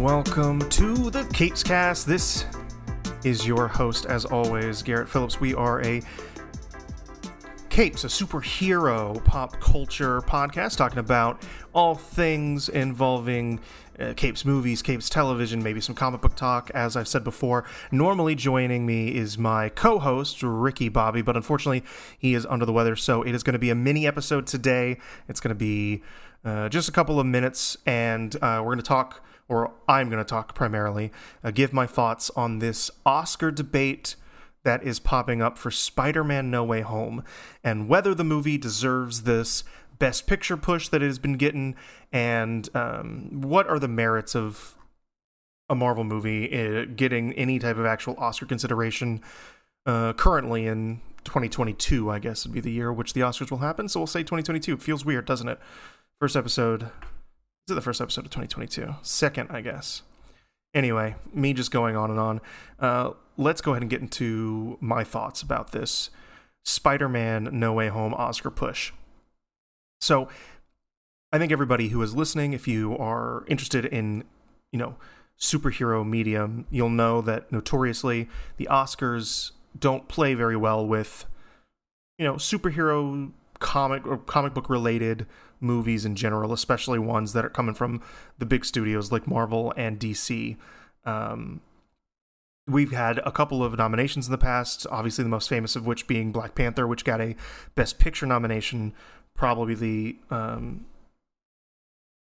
welcome 0.00 0.66
to 0.70 1.10
the 1.10 1.24
Capes 1.34 1.62
Cast. 1.62 2.06
This 2.06 2.46
is 3.22 3.46
your 3.46 3.68
host, 3.68 4.06
as 4.06 4.24
always, 4.24 4.82
Garrett 4.82 5.10
Phillips. 5.10 5.42
We 5.42 5.52
are 5.52 5.84
a 5.84 6.00
Capes, 7.68 8.04
a 8.04 8.06
superhero 8.06 9.22
pop 9.26 9.60
culture 9.60 10.22
podcast 10.22 10.78
talking 10.78 11.00
about 11.00 11.42
all 11.74 11.94
things 11.94 12.70
involving 12.70 13.60
uh, 13.98 14.14
Capes 14.16 14.46
movies, 14.46 14.80
Capes 14.80 15.10
television, 15.10 15.62
maybe 15.62 15.82
some 15.82 15.94
comic 15.94 16.22
book 16.22 16.34
talk, 16.34 16.70
as 16.72 16.96
I've 16.96 17.08
said 17.08 17.22
before. 17.22 17.66
Normally 17.92 18.34
joining 18.34 18.86
me 18.86 19.14
is 19.14 19.36
my 19.36 19.68
co 19.68 19.98
host, 19.98 20.42
Ricky 20.42 20.88
Bobby, 20.88 21.20
but 21.20 21.36
unfortunately 21.36 21.84
he 22.18 22.32
is 22.32 22.46
under 22.46 22.64
the 22.64 22.72
weather, 22.72 22.96
so 22.96 23.22
it 23.22 23.34
is 23.34 23.42
going 23.42 23.52
to 23.52 23.58
be 23.58 23.68
a 23.68 23.74
mini 23.74 24.06
episode 24.06 24.46
today. 24.46 24.96
It's 25.28 25.40
going 25.40 25.50
to 25.50 25.54
be 25.54 26.02
uh, 26.44 26.68
just 26.68 26.88
a 26.88 26.92
couple 26.92 27.20
of 27.20 27.26
minutes, 27.26 27.76
and 27.86 28.36
uh, 28.36 28.60
we're 28.64 28.72
going 28.72 28.78
to 28.78 28.82
talk, 28.82 29.24
or 29.48 29.72
I'm 29.88 30.08
going 30.08 30.22
to 30.22 30.28
talk 30.28 30.54
primarily, 30.54 31.12
uh, 31.44 31.50
give 31.50 31.72
my 31.72 31.86
thoughts 31.86 32.30
on 32.36 32.58
this 32.58 32.90
Oscar 33.04 33.50
debate 33.50 34.16
that 34.62 34.82
is 34.82 34.98
popping 34.98 35.40
up 35.40 35.56
for 35.58 35.70
Spider 35.70 36.22
Man 36.22 36.50
No 36.50 36.62
Way 36.64 36.82
Home 36.82 37.24
and 37.64 37.88
whether 37.88 38.14
the 38.14 38.24
movie 38.24 38.58
deserves 38.58 39.22
this 39.22 39.64
best 39.98 40.26
picture 40.26 40.56
push 40.56 40.88
that 40.88 41.02
it 41.02 41.06
has 41.06 41.18
been 41.18 41.36
getting 41.36 41.74
and 42.12 42.68
um, 42.74 43.40
what 43.40 43.66
are 43.68 43.78
the 43.78 43.88
merits 43.88 44.34
of 44.34 44.76
a 45.68 45.74
Marvel 45.74 46.04
movie 46.04 46.52
uh, 46.52 46.84
getting 46.84 47.32
any 47.34 47.58
type 47.58 47.78
of 47.78 47.86
actual 47.86 48.14
Oscar 48.18 48.44
consideration 48.44 49.20
uh, 49.86 50.12
currently 50.14 50.66
in 50.66 51.00
2022, 51.24 52.10
I 52.10 52.18
guess 52.18 52.44
would 52.44 52.54
be 52.54 52.60
the 52.60 52.72
year 52.72 52.92
which 52.92 53.12
the 53.12 53.20
Oscars 53.20 53.50
will 53.50 53.58
happen. 53.58 53.88
So 53.88 54.00
we'll 54.00 54.06
say 54.06 54.20
2022. 54.20 54.74
It 54.74 54.82
feels 54.82 55.04
weird, 55.04 55.26
doesn't 55.26 55.48
it? 55.48 55.58
First 56.20 56.36
episode. 56.36 56.82
Is 56.82 57.70
it 57.70 57.74
the 57.76 57.80
first 57.80 57.98
episode 57.98 58.26
of 58.26 58.30
2022? 58.30 58.96
Second, 59.00 59.48
I 59.50 59.62
guess. 59.62 60.02
Anyway, 60.74 61.14
me 61.32 61.54
just 61.54 61.70
going 61.70 61.96
on 61.96 62.10
and 62.10 62.20
on. 62.20 62.40
Uh, 62.78 63.12
let's 63.38 63.62
go 63.62 63.70
ahead 63.70 63.82
and 63.82 63.90
get 63.90 64.02
into 64.02 64.76
my 64.82 65.02
thoughts 65.02 65.40
about 65.40 65.72
this 65.72 66.10
Spider 66.62 67.08
Man 67.08 67.48
No 67.52 67.72
Way 67.72 67.88
Home 67.88 68.12
Oscar 68.12 68.50
push. 68.50 68.92
So, 70.02 70.28
I 71.32 71.38
think 71.38 71.52
everybody 71.52 71.88
who 71.88 72.02
is 72.02 72.14
listening, 72.14 72.52
if 72.52 72.68
you 72.68 72.98
are 72.98 73.44
interested 73.48 73.86
in, 73.86 74.24
you 74.72 74.78
know, 74.78 74.96
superhero 75.40 76.06
medium, 76.06 76.66
you'll 76.70 76.90
know 76.90 77.22
that 77.22 77.50
notoriously 77.50 78.28
the 78.58 78.68
Oscars 78.70 79.52
don't 79.78 80.06
play 80.06 80.34
very 80.34 80.56
well 80.56 80.86
with, 80.86 81.24
you 82.18 82.26
know, 82.26 82.34
superhero 82.34 83.32
comic 83.58 84.06
or 84.06 84.18
comic 84.18 84.52
book 84.52 84.68
related 84.68 85.26
movies 85.60 86.04
in 86.04 86.16
general, 86.16 86.52
especially 86.52 86.98
ones 86.98 87.32
that 87.32 87.44
are 87.44 87.50
coming 87.50 87.74
from 87.74 88.02
the 88.38 88.46
big 88.46 88.64
studios 88.64 89.12
like 89.12 89.26
Marvel 89.26 89.72
and 89.76 89.98
DC. 89.98 90.56
Um, 91.04 91.60
we've 92.66 92.92
had 92.92 93.18
a 93.18 93.32
couple 93.32 93.62
of 93.62 93.76
nominations 93.76 94.26
in 94.26 94.32
the 94.32 94.38
past, 94.38 94.86
obviously 94.90 95.22
the 95.22 95.30
most 95.30 95.48
famous 95.48 95.76
of 95.76 95.86
which 95.86 96.06
being 96.06 96.32
Black 96.32 96.54
Panther, 96.54 96.86
which 96.86 97.04
got 97.04 97.20
a 97.20 97.36
Best 97.74 97.98
Picture 97.98 98.26
nomination, 98.26 98.94
probably 99.34 99.74
the 99.74 100.16
um, 100.30 100.86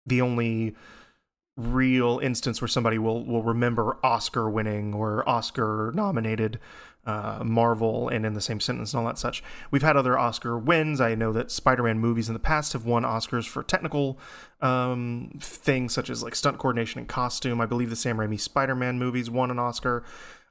the 0.06 0.22
only 0.22 0.76
real 1.58 2.20
instance 2.24 2.62
where 2.62 2.68
somebody 2.68 2.98
will 2.98 3.24
will 3.26 3.44
remember 3.44 3.98
Oscar 4.04 4.50
winning 4.50 4.94
or 4.94 5.28
Oscar 5.28 5.92
nominated 5.94 6.60
uh, 7.06 7.44
Marvel 7.44 8.10
and 8.10 8.26
in 8.26 8.34
the 8.34 8.42
same 8.42 8.60
sentence 8.60 8.94
and 8.94 9.00
all 9.00 9.08
that 9.08 9.18
such. 9.18 9.44
We've 9.72 9.82
had 9.82 9.98
other 9.98 10.18
Oscar 10.18 10.58
wins. 10.58 11.02
I 11.02 11.16
know 11.16 11.32
that 11.34 11.52
Spider-Man 11.52 12.00
movies 12.00 12.28
in 12.28 12.34
the 12.34 12.40
past 12.40 12.74
have 12.74 12.86
won 12.86 13.04
Oscars 13.04 13.48
for 13.48 13.64
technical 13.64 14.20
um, 14.62 15.32
things 15.40 15.94
such 15.94 16.10
as 16.10 16.22
like 16.24 16.36
stunt 16.36 16.58
coordination 16.58 17.00
and 17.00 17.08
costume. 17.08 17.62
I 17.62 17.66
believe 17.66 17.90
the 17.90 17.96
Sam 17.96 18.18
Raimi 18.18 18.40
Spider-Man 18.40 19.00
movies 19.00 19.30
won 19.30 19.50
an 19.50 19.60
Oscar. 19.60 20.04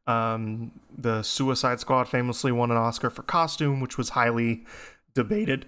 Um, 0.07 0.73
the 0.97 1.23
Suicide 1.23 1.81
Squad 1.81 2.09
famously 2.09 2.51
won 2.51 2.71
an 2.71 2.79
Oscar 2.79 3.11
for 3.11 3.23
costume, 3.23 3.81
which 3.81 3.99
was 3.99 4.11
highly 4.11 4.65
debated 5.15 5.67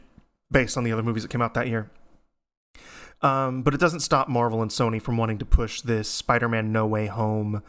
based 0.51 0.77
on 0.77 0.85
the 0.85 0.93
other 0.93 1.03
movies 1.03 1.23
that 1.23 1.31
came 1.31 1.43
out 1.43 1.55
that 1.55 1.69
year. 1.69 1.91
Um, 3.23 3.63
but 3.63 3.75
it 3.75 3.81
doesn't 3.81 4.01
stop 4.01 4.29
Marvel 4.29 4.63
and 4.63 4.71
Sony 4.71 5.01
from 5.01 5.19
wanting 5.19 5.39
to 5.39 5.45
push 5.45 5.83
this 5.83 6.09
Spider-Man 6.09 6.73
No 6.73 6.87
Way 6.87 7.07
Home 7.07 7.63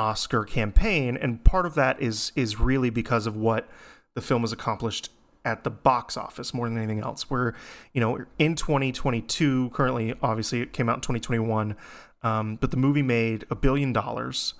Oscar 0.00 0.44
campaign, 0.44 1.18
and 1.18 1.44
part 1.44 1.66
of 1.66 1.74
that 1.74 2.00
is 2.00 2.32
is 2.34 2.58
really 2.58 2.88
because 2.88 3.26
of 3.26 3.36
what 3.36 3.68
the 4.14 4.22
film 4.22 4.40
has 4.40 4.50
accomplished 4.50 5.10
at 5.44 5.62
the 5.62 5.70
box 5.70 6.16
office 6.16 6.54
more 6.54 6.68
than 6.68 6.78
anything 6.78 7.00
else. 7.00 7.28
We're 7.28 7.52
you 7.92 8.00
know 8.00 8.24
in 8.38 8.54
2022 8.54 9.68
currently, 9.74 10.14
obviously 10.22 10.62
it 10.62 10.72
came 10.72 10.88
out 10.88 10.96
in 10.96 11.00
2021, 11.02 11.76
um, 12.22 12.56
but 12.56 12.70
the 12.70 12.78
movie 12.78 13.02
made 13.02 13.44
a 13.50 13.54
billion 13.54 13.92
dollars, 13.92 14.54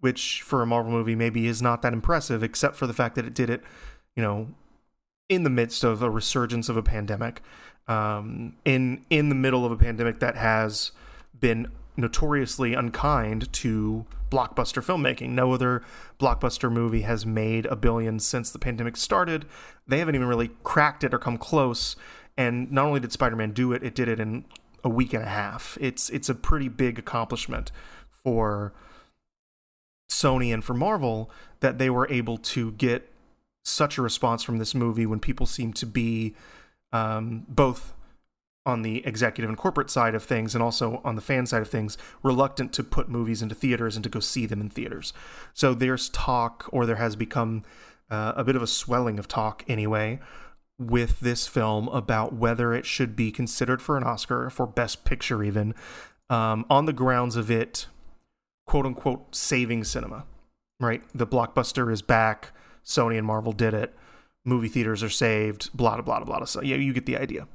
which 0.00 0.40
for 0.40 0.62
a 0.62 0.66
Marvel 0.66 0.92
movie 0.92 1.14
maybe 1.14 1.46
is 1.46 1.60
not 1.60 1.82
that 1.82 1.92
impressive, 1.92 2.42
except 2.42 2.74
for 2.74 2.86
the 2.86 2.94
fact 2.94 3.16
that 3.16 3.26
it 3.26 3.34
did 3.34 3.50
it, 3.50 3.62
you 4.14 4.22
know, 4.22 4.48
in 5.28 5.42
the 5.42 5.50
midst 5.50 5.84
of 5.84 6.00
a 6.00 6.08
resurgence 6.08 6.70
of 6.70 6.78
a 6.78 6.82
pandemic 6.82 7.42
um, 7.86 8.56
in 8.64 9.04
in 9.10 9.28
the 9.28 9.34
middle 9.34 9.66
of 9.66 9.72
a 9.72 9.76
pandemic 9.76 10.20
that 10.20 10.36
has 10.36 10.92
been 11.38 11.68
notoriously 11.96 12.74
unkind 12.74 13.52
to 13.54 14.06
blockbuster 14.30 14.82
filmmaking. 14.82 15.30
No 15.30 15.52
other 15.52 15.82
blockbuster 16.18 16.70
movie 16.70 17.02
has 17.02 17.24
made 17.24 17.66
a 17.66 17.76
billion 17.76 18.18
since 18.18 18.50
the 18.50 18.58
pandemic 18.58 18.96
started. 18.96 19.46
They 19.86 19.98
haven't 19.98 20.14
even 20.14 20.26
really 20.26 20.50
cracked 20.62 21.04
it 21.04 21.14
or 21.14 21.18
come 21.18 21.38
close. 21.38 21.96
And 22.36 22.70
not 22.70 22.86
only 22.86 23.00
did 23.00 23.12
Spider-Man 23.12 23.52
do 23.52 23.72
it, 23.72 23.82
it 23.82 23.94
did 23.94 24.08
it 24.08 24.20
in 24.20 24.44
a 24.84 24.88
week 24.88 25.12
and 25.14 25.22
a 25.22 25.28
half. 25.28 25.78
It's 25.80 26.10
it's 26.10 26.28
a 26.28 26.34
pretty 26.34 26.68
big 26.68 26.98
accomplishment 26.98 27.72
for 28.08 28.72
Sony 30.10 30.52
and 30.52 30.64
for 30.64 30.74
Marvel 30.74 31.30
that 31.60 31.78
they 31.78 31.90
were 31.90 32.06
able 32.10 32.38
to 32.38 32.72
get 32.72 33.10
such 33.64 33.98
a 33.98 34.02
response 34.02 34.42
from 34.42 34.58
this 34.58 34.74
movie 34.74 35.06
when 35.06 35.18
people 35.18 35.46
seem 35.46 35.72
to 35.72 35.86
be 35.86 36.34
um, 36.92 37.44
both 37.48 37.92
on 38.66 38.82
the 38.82 39.06
executive 39.06 39.48
and 39.48 39.56
corporate 39.56 39.90
side 39.90 40.14
of 40.14 40.22
things 40.22 40.54
and 40.54 40.62
also 40.62 41.00
on 41.04 41.16
the 41.16 41.22
fan 41.22 41.46
side 41.46 41.62
of 41.62 41.68
things 41.68 41.96
reluctant 42.22 42.72
to 42.72 42.82
put 42.82 43.08
movies 43.08 43.40
into 43.40 43.54
theaters 43.54 43.96
and 43.96 44.02
to 44.02 44.10
go 44.10 44.20
see 44.20 44.44
them 44.44 44.60
in 44.60 44.68
theaters 44.68 45.12
so 45.54 45.72
there's 45.72 46.08
talk 46.10 46.68
or 46.72 46.84
there 46.84 46.96
has 46.96 47.16
become 47.16 47.62
uh, 48.10 48.32
a 48.36 48.44
bit 48.44 48.56
of 48.56 48.62
a 48.62 48.66
swelling 48.66 49.18
of 49.18 49.28
talk 49.28 49.64
anyway 49.68 50.18
with 50.78 51.20
this 51.20 51.46
film 51.46 51.88
about 51.88 52.34
whether 52.34 52.74
it 52.74 52.84
should 52.84 53.16
be 53.16 53.30
considered 53.32 53.80
for 53.80 53.96
an 53.96 54.04
oscar 54.04 54.50
for 54.50 54.66
best 54.66 55.04
picture 55.04 55.42
even 55.42 55.74
um, 56.28 56.66
on 56.68 56.84
the 56.84 56.92
grounds 56.92 57.36
of 57.36 57.50
it 57.50 57.86
quote 58.66 58.84
unquote 58.84 59.34
saving 59.34 59.84
cinema 59.84 60.24
right 60.80 61.02
the 61.14 61.26
blockbuster 61.26 61.90
is 61.90 62.02
back 62.02 62.52
sony 62.84 63.16
and 63.16 63.26
marvel 63.26 63.52
did 63.52 63.72
it 63.72 63.94
movie 64.46 64.68
theaters 64.68 65.02
are 65.02 65.10
saved, 65.10 65.76
blah, 65.76 66.00
blah, 66.00 66.20
blah, 66.20 66.38
blah. 66.38 66.44
So, 66.46 66.62
yeah, 66.62 66.76
you 66.76 66.94
get 66.94 67.04
the 67.04 67.18
idea. 67.18 67.46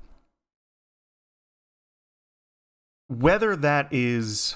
Whether 3.12 3.58
that 3.58 3.90
is 3.92 4.56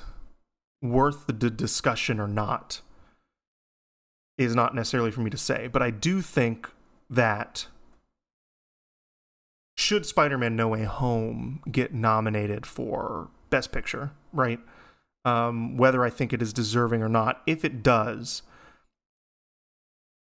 worth 0.82 1.28
the 1.28 1.50
discussion 1.50 2.22
or 2.22 2.28
not 2.28 2.80
is 4.38 4.56
not 4.56 4.74
necessarily 4.74 5.12
for 5.12 5.20
me 5.20 5.30
to 5.30 5.38
say, 5.38 5.68
but 5.68 5.82
I 5.82 5.92
do 5.92 6.22
think 6.22 6.70
that 7.10 7.68
should 9.76 10.06
Spider 10.06 10.38
Man 10.38 10.56
No 10.56 10.70
Way 10.70 10.86
Home 10.86 11.62
get 11.70 11.94
nominated 11.94 12.66
for 12.66 13.28
Best 13.50 13.74
Picture, 13.74 14.12
right? 14.32 14.62
Um, 15.26 15.76
whether 15.76 16.06
I 16.06 16.10
think 16.10 16.32
it 16.32 16.42
is 16.42 16.54
deserving 16.54 17.04
or 17.04 17.10
not, 17.10 17.42
if 17.46 17.66
it 17.66 17.84
does, 17.84 18.42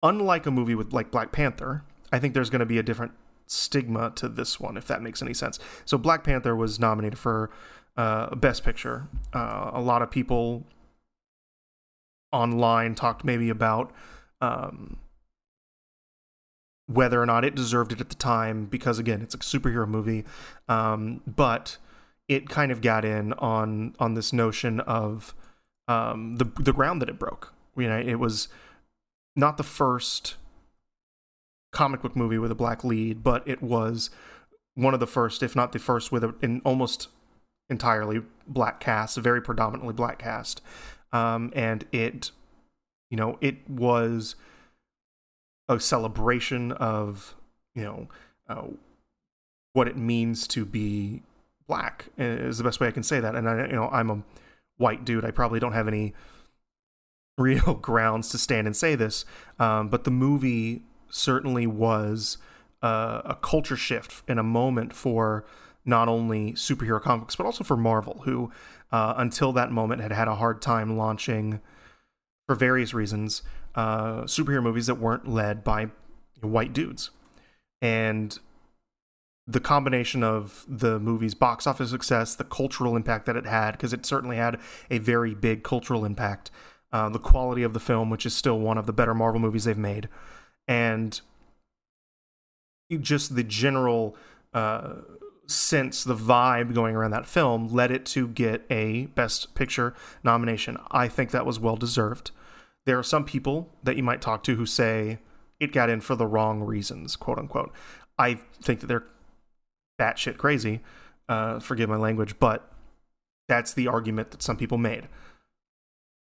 unlike 0.04 0.46
a 0.46 0.52
movie 0.52 0.75
with 0.75 0.94
like 0.94 1.10
Black 1.10 1.32
Panther, 1.32 1.84
I 2.12 2.20
think 2.20 2.36
there's 2.36 2.52
going 2.52 2.60
to 2.60 2.66
be 2.68 2.78
a 2.78 2.84
different 2.84 3.14
stigma 3.48 4.12
to 4.16 4.30
this 4.30 4.60
one, 4.60 4.78
if 4.78 4.86
that 4.88 5.02
makes 5.02 5.22
any 5.22 5.34
sense. 5.34 5.58
So 5.84 5.98
Black 5.98 6.24
Panther 6.24 6.56
was 6.56 6.80
nominated 6.80 7.18
for 7.18 7.50
uh, 7.97 8.36
Best 8.36 8.63
Picture. 8.63 9.07
Uh, 9.33 9.71
a 9.74 9.81
lot 9.81 10.01
of 10.01 10.12
people 10.12 10.65
online 12.31 12.95
talked 12.95 13.24
maybe 13.24 13.50
about 13.50 13.91
um, 14.41 14.97
whether 16.88 17.21
or 17.21 17.25
not 17.25 17.44
it 17.44 17.56
deserved 17.56 17.91
it 17.91 18.01
at 18.01 18.09
the 18.09 18.15
time, 18.15 18.65
because 18.65 19.00
again, 19.00 19.21
it's 19.21 19.36
a 19.36 19.38
superhero 19.39 19.88
movie. 19.88 20.25
Um, 20.68 21.21
but 21.27 21.77
it 22.27 22.47
kind 22.50 22.71
of 22.71 22.81
got 22.81 23.03
in 23.03 23.33
on 23.33 23.95
on 24.00 24.13
this 24.13 24.31
notion 24.31 24.80
of 24.81 25.33
um, 25.88 26.38
the 26.38 26.45
the 26.59 26.74
ground 26.74 27.01
that 27.01 27.09
it 27.09 27.19
broke. 27.19 27.53
You 27.75 27.88
know, 27.88 27.97
it 28.00 28.15
was 28.15 28.47
not 29.36 29.57
the 29.57 29.63
first 29.63 30.36
comic 31.71 32.01
book 32.01 32.15
movie 32.15 32.38
with 32.38 32.51
a 32.51 32.56
black 32.56 32.83
lead, 32.83 33.24
but 33.24 33.47
it 33.47 33.62
was 33.62 34.09
one 34.75 34.94
of 34.94 35.00
the 35.00 35.07
first, 35.07 35.44
if 35.44 35.56
not 35.56 35.71
the 35.71 35.80
first, 35.80 36.12
with 36.12 36.24
an 36.41 36.62
almost 36.65 37.09
entirely 37.69 38.21
black 38.48 38.80
cast, 38.80 39.18
very 39.18 39.42
predominantly 39.42 39.94
black 39.94 40.19
cast. 40.19 40.62
Um, 41.12 41.51
and 41.56 41.86
it, 41.92 42.31
you 43.10 43.18
know, 43.18 43.38
it 43.42 43.69
was 43.69 44.36
a 45.68 45.80
celebration 45.80 46.71
of, 46.74 47.36
you 47.75 47.83
know, 47.83 48.07
uh, 48.48 48.68
what 49.74 49.88
it 49.88 49.98
means 49.98 50.48
to 50.48 50.66
be 50.66 51.21
black 51.68 52.06
is 52.18 52.57
the 52.57 52.63
best 52.63 52.80
way 52.80 52.88
I 52.88 52.92
can 52.92 53.04
say 53.04 53.19
that. 53.19 53.36
And 53.36 53.48
I, 53.48 53.68
you 53.68 53.74
know, 53.74 53.89
I'm 53.89 54.10
a 54.10 54.24
white 54.77 55.06
dude, 55.06 55.24
I 55.24 55.31
probably 55.31 55.60
don't 55.60 55.74
have 55.74 55.88
any 55.88 56.13
real 57.38 57.75
grounds 57.75 58.30
to 58.30 58.38
stand 58.38 58.68
and 58.68 58.75
say 58.75 58.95
this, 58.95 59.24
um, 59.60 59.88
but 59.88 60.04
the 60.04 60.12
movie 60.12 60.81
certainly 61.10 61.65
was 61.65 62.38
uh, 62.81 63.22
a 63.25 63.36
culture 63.36 63.77
shift 63.77 64.24
in 64.27 64.38
a 64.38 64.44
moment 64.44 64.94
for 64.94 65.45
not 65.89 66.07
only 66.07 66.53
superhero 66.53 67.01
comics 67.01 67.36
but 67.36 67.45
also 67.45 67.63
for 67.63 67.75
Marvel, 67.75 68.21
who 68.24 68.51
uh, 68.91 69.15
until 69.18 69.51
that 69.53 69.71
moment 69.71 70.01
had 70.01 70.12
had 70.12 70.27
a 70.27 70.36
hard 70.36 70.62
time 70.62 70.97
launching, 70.97 71.59
for 72.47 72.56
various 72.56 72.94
reasons, 72.94 73.44
uh, 73.75 74.21
superhero 74.21 74.63
movies 74.63 74.88
that 74.88 74.95
weren't 74.95 75.27
led 75.27 75.63
by 75.63 75.89
white 76.41 76.74
dudes, 76.74 77.12
and 77.81 78.39
the 79.45 79.59
combination 79.59 80.24
of 80.24 80.63
the 80.68 81.00
movie's 81.00 81.33
box 81.33 81.65
office 81.65 81.89
success, 81.89 82.36
the 82.36 82.44
cultural 82.44 82.95
impact 82.95 83.25
that 83.25 83.36
it 83.36 83.47
had, 83.47 83.71
because 83.71 83.94
it 83.94 84.06
certainly 84.06 84.38
had 84.38 84.59
a 84.91 85.00
very 85.00 85.33
big 85.33 85.63
cultural 85.63 86.06
impact, 86.06 86.51
uh, 86.91 87.09
the 87.09 87.19
quality 87.19 87.63
of 87.63 87.74
the 87.74 87.80
film, 87.80 88.12
which 88.12 88.25
is 88.27 88.36
still 88.36 88.59
one 88.59 88.77
of 88.77 88.86
the 88.86 88.94
better 88.94 89.15
Marvel 89.15 89.39
movies 89.39 89.63
they've 89.63 89.77
made, 89.77 90.07
and 90.68 91.21
just 93.00 93.36
the 93.36 93.44
general 93.44 94.15
uh, 94.53 94.95
sense, 95.50 96.04
the 96.04 96.16
vibe 96.16 96.74
going 96.74 96.96
around 96.96 97.12
that 97.12 97.25
film 97.25 97.68
led 97.68 97.92
it 97.92 98.06
to 98.07 98.28
get 98.28 98.66
a 98.69 99.07
Best 99.07 99.56
Picture 99.56 99.94
nomination. 100.24 100.78
I 100.92 101.07
think 101.07 101.31
that 101.31 101.46
was 101.46 101.60
well 101.60 101.75
deserved. 101.75 102.31
There 102.86 102.98
are 102.98 103.04
some 103.04 103.25
people 103.25 103.69
that 103.84 103.98
you 103.98 104.04
might 104.04 104.22
talk 104.22 104.44
to 104.44 104.56
who 104.56 104.66
say 104.66 105.19
it 105.60 105.72
got 105.72 105.90
in 105.90 106.01
for 106.01 106.16
the 106.16 106.25
wrong 106.25 106.62
reasons, 106.62 107.16
quote 107.16 107.38
unquote. 107.38 107.72
I 108.18 108.40
think 108.62 108.80
that 108.80 108.88
they're 108.88 109.06
batshit 110.00 110.38
crazy. 110.38 110.81
Uh, 111.28 111.60
forgive 111.60 111.90
my 111.90 111.98
language, 111.98 112.40
but 112.40 112.72
that's 113.48 113.74
the 113.74 113.88
argument 113.88 114.31
that 114.31 114.42
some 114.42 114.57
people 114.57 114.78
made. 114.78 115.07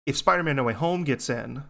If 0.06 0.18
Spider 0.18 0.44
Man 0.44 0.56
No 0.56 0.64
Way 0.64 0.74
Home 0.74 1.04
gets 1.04 1.30
in, 1.30 1.64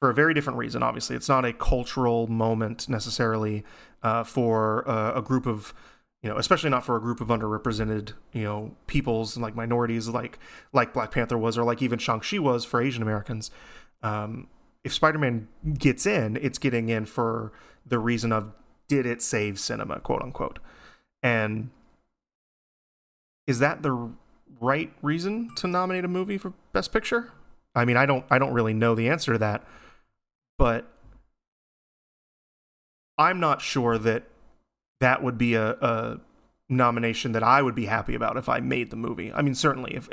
for 0.00 0.10
a 0.10 0.14
very 0.14 0.32
different 0.32 0.58
reason, 0.58 0.82
obviously, 0.82 1.16
it's 1.16 1.28
not 1.28 1.44
a 1.44 1.52
cultural 1.52 2.28
moment 2.28 2.88
necessarily 2.88 3.64
uh, 4.02 4.22
for 4.22 4.88
uh, 4.88 5.12
a 5.14 5.22
group 5.22 5.46
of, 5.46 5.74
you 6.22 6.28
know, 6.28 6.36
especially 6.36 6.70
not 6.70 6.84
for 6.84 6.96
a 6.96 7.00
group 7.00 7.20
of 7.20 7.28
underrepresented, 7.28 8.12
you 8.32 8.42
know, 8.42 8.74
peoples 8.86 9.36
and 9.36 9.42
like 9.42 9.54
minorities, 9.54 10.08
like 10.08 10.38
like 10.72 10.92
Black 10.92 11.10
Panther 11.10 11.38
was, 11.38 11.56
or 11.56 11.64
like 11.64 11.80
even 11.80 11.98
Shang 11.98 12.20
Chi 12.20 12.38
was 12.38 12.64
for 12.64 12.82
Asian 12.82 13.02
Americans. 13.02 13.50
Um, 14.02 14.48
if 14.82 14.92
Spider 14.92 15.18
Man 15.18 15.48
gets 15.78 16.06
in, 16.06 16.36
it's 16.36 16.58
getting 16.58 16.88
in 16.88 17.06
for 17.06 17.52
the 17.86 17.98
reason 17.98 18.32
of 18.32 18.52
did 18.88 19.06
it 19.06 19.22
save 19.22 19.60
cinema, 19.60 20.00
quote 20.00 20.22
unquote. 20.22 20.58
And 21.22 21.70
is 23.46 23.60
that 23.60 23.82
the 23.82 24.10
right 24.60 24.92
reason 25.02 25.54
to 25.56 25.66
nominate 25.68 26.04
a 26.04 26.08
movie 26.08 26.38
for 26.38 26.52
Best 26.72 26.92
Picture? 26.92 27.32
I 27.74 27.84
mean, 27.84 27.96
I 27.96 28.06
don't 28.06 28.24
I 28.28 28.38
don't 28.38 28.52
really 28.52 28.74
know 28.74 28.96
the 28.96 29.08
answer 29.08 29.32
to 29.32 29.38
that, 29.38 29.64
but 30.58 30.90
I'm 33.16 33.38
not 33.38 33.62
sure 33.62 33.98
that 33.98 34.24
that 35.00 35.22
would 35.22 35.38
be 35.38 35.54
a, 35.54 35.70
a 35.72 36.20
nomination 36.68 37.32
that 37.32 37.42
I 37.42 37.62
would 37.62 37.74
be 37.74 37.86
happy 37.86 38.14
about 38.14 38.36
if 38.36 38.48
I 38.48 38.60
made 38.60 38.90
the 38.90 38.96
movie. 38.96 39.32
I 39.32 39.42
mean, 39.42 39.54
certainly 39.54 39.94
if, 39.94 40.08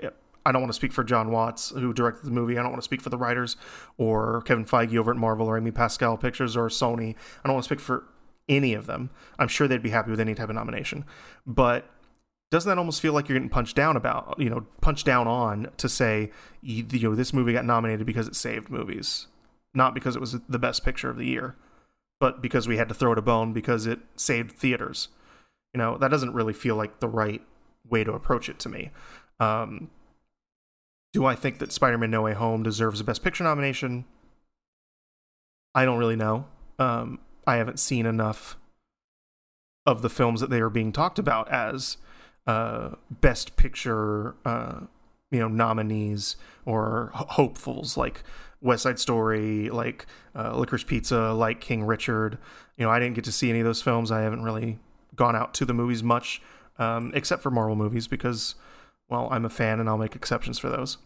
I 0.46 0.52
don't 0.52 0.62
want 0.62 0.72
to 0.72 0.76
speak 0.76 0.94
for 0.94 1.04
John 1.04 1.32
Watts, 1.32 1.72
who 1.72 1.92
directed 1.94 2.26
the 2.26 2.32
movie. 2.32 2.58
I 2.58 2.62
don't 2.62 2.72
want 2.72 2.82
to 2.82 2.86
speak 2.86 3.02
for 3.02 3.10
the 3.10 3.18
writers 3.18 3.58
or 3.98 4.42
Kevin 4.44 4.66
Feige 4.66 4.96
over 4.98 5.12
at 5.12 5.18
Marvel 5.18 5.48
or 5.48 5.58
Amy 5.58 5.72
Pascal 5.72 6.18
Pictures 6.18 6.56
or 6.56 6.70
Sony. 6.70 7.16
I 7.44 7.48
don't 7.48 7.54
want 7.54 7.64
to 7.64 7.68
speak 7.68 7.80
for 7.80 8.06
any 8.48 8.74
of 8.76 8.86
them. 8.86 9.10
I'm 9.40 9.48
sure 9.48 9.68
they'd 9.68 9.82
be 9.82 9.90
happy 9.90 10.12
with 10.12 10.20
any 10.20 10.36
type 10.36 10.50
of 10.50 10.56
nomination. 10.56 11.06
But 11.48 11.90
doesn't 12.52 12.70
that 12.70 12.78
almost 12.78 13.02
feel 13.02 13.14
like 13.14 13.28
you're 13.28 13.38
getting 13.38 13.50
punched 13.50 13.76
down 13.76 13.98
about, 13.98 14.36
you 14.38 14.52
know, 14.52 14.68
punched 14.82 15.06
down 15.06 15.28
on 15.28 15.72
to 15.78 15.90
say, 15.90 16.32
you 16.62 16.86
know, 17.00 17.16
this 17.16 17.34
movie 17.34 17.54
got 17.54 17.66
nominated 17.66 18.06
because 18.06 18.28
it 18.28 18.36
saved 18.36 18.70
movies, 18.70 19.26
not 19.74 19.96
because 19.96 20.16
it 20.16 20.20
was 20.20 20.40
the 20.48 20.60
best 20.60 20.86
picture 20.86 21.10
of 21.10 21.18
the 21.18 21.26
year, 21.26 21.56
but 22.20 22.42
because 22.42 22.68
we 22.68 22.78
had 22.78 22.88
to 22.90 22.96
throw 22.96 23.12
it 23.12 23.18
a 23.18 23.22
bone 23.22 23.54
because 23.54 23.86
it 23.86 24.00
saved 24.16 24.52
theaters. 24.52 25.10
You 25.74 25.78
know, 25.80 25.98
that 25.98 26.10
doesn't 26.10 26.34
really 26.34 26.54
feel 26.54 26.76
like 26.76 27.00
the 27.00 27.08
right 27.08 27.42
way 27.88 28.04
to 28.04 28.14
approach 28.14 28.50
it 28.50 28.60
to 28.60 28.70
me. 28.70 28.92
Um, 29.40 29.90
do 31.14 31.26
I 31.26 31.36
think 31.36 31.60
that 31.60 31.72
Spider-Man 31.72 32.12
No 32.12 32.22
Way 32.22 32.34
Home 32.34 32.64
deserves 32.64 33.00
a 33.00 33.04
Best 33.04 33.24
Picture 33.24 33.44
nomination? 33.44 34.06
I 35.74 35.86
don't 35.86 35.98
really 35.98 36.16
know. 36.16 36.46
Um, 36.80 37.20
I 37.46 37.58
haven't 37.58 37.80
seen 37.80 38.06
enough 38.06 38.58
of 39.86 40.02
the 40.02 40.10
films 40.10 40.42
that 40.42 40.50
they 40.50 40.60
are 40.60 40.70
being 40.70 40.92
talked 40.92 41.20
about 41.20 41.50
as 41.52 41.98
uh, 42.48 42.92
best 43.10 43.56
picture, 43.56 44.36
uh, 44.46 44.82
you 45.32 45.40
know, 45.40 45.48
nominees 45.48 46.36
or 46.66 47.12
hopefuls 47.14 47.98
like 47.98 48.24
West 48.62 48.84
Side 48.84 49.00
Story, 49.00 49.70
like 49.70 50.06
uh, 50.36 50.56
Licorice 50.56 50.86
Pizza, 50.86 51.34
like 51.34 51.62
King 51.62 51.84
Richard. 51.84 52.38
You 52.78 52.86
know, 52.86 52.92
I 52.92 53.00
didn't 53.00 53.16
get 53.16 53.24
to 53.26 53.32
see 53.32 53.50
any 53.50 53.60
of 53.60 53.66
those 53.66 53.82
films. 53.82 54.12
I 54.12 54.22
haven't 54.22 54.44
really 54.44 54.80
gone 55.16 55.36
out 55.36 55.54
to 55.56 55.66
the 55.66 55.74
movies 55.74 56.04
much, 56.04 56.42
um, 56.78 57.12
except 57.14 57.42
for 57.42 57.52
Marvel 57.52 57.76
movies 57.76 58.08
because, 58.08 58.56
well, 59.10 59.28
I'm 59.32 59.46
a 59.46 59.50
fan 59.50 59.80
and 59.80 59.88
I'll 59.88 59.98
make 59.98 60.16
exceptions 60.16 60.60
for 60.60 60.70
those. 60.70 60.98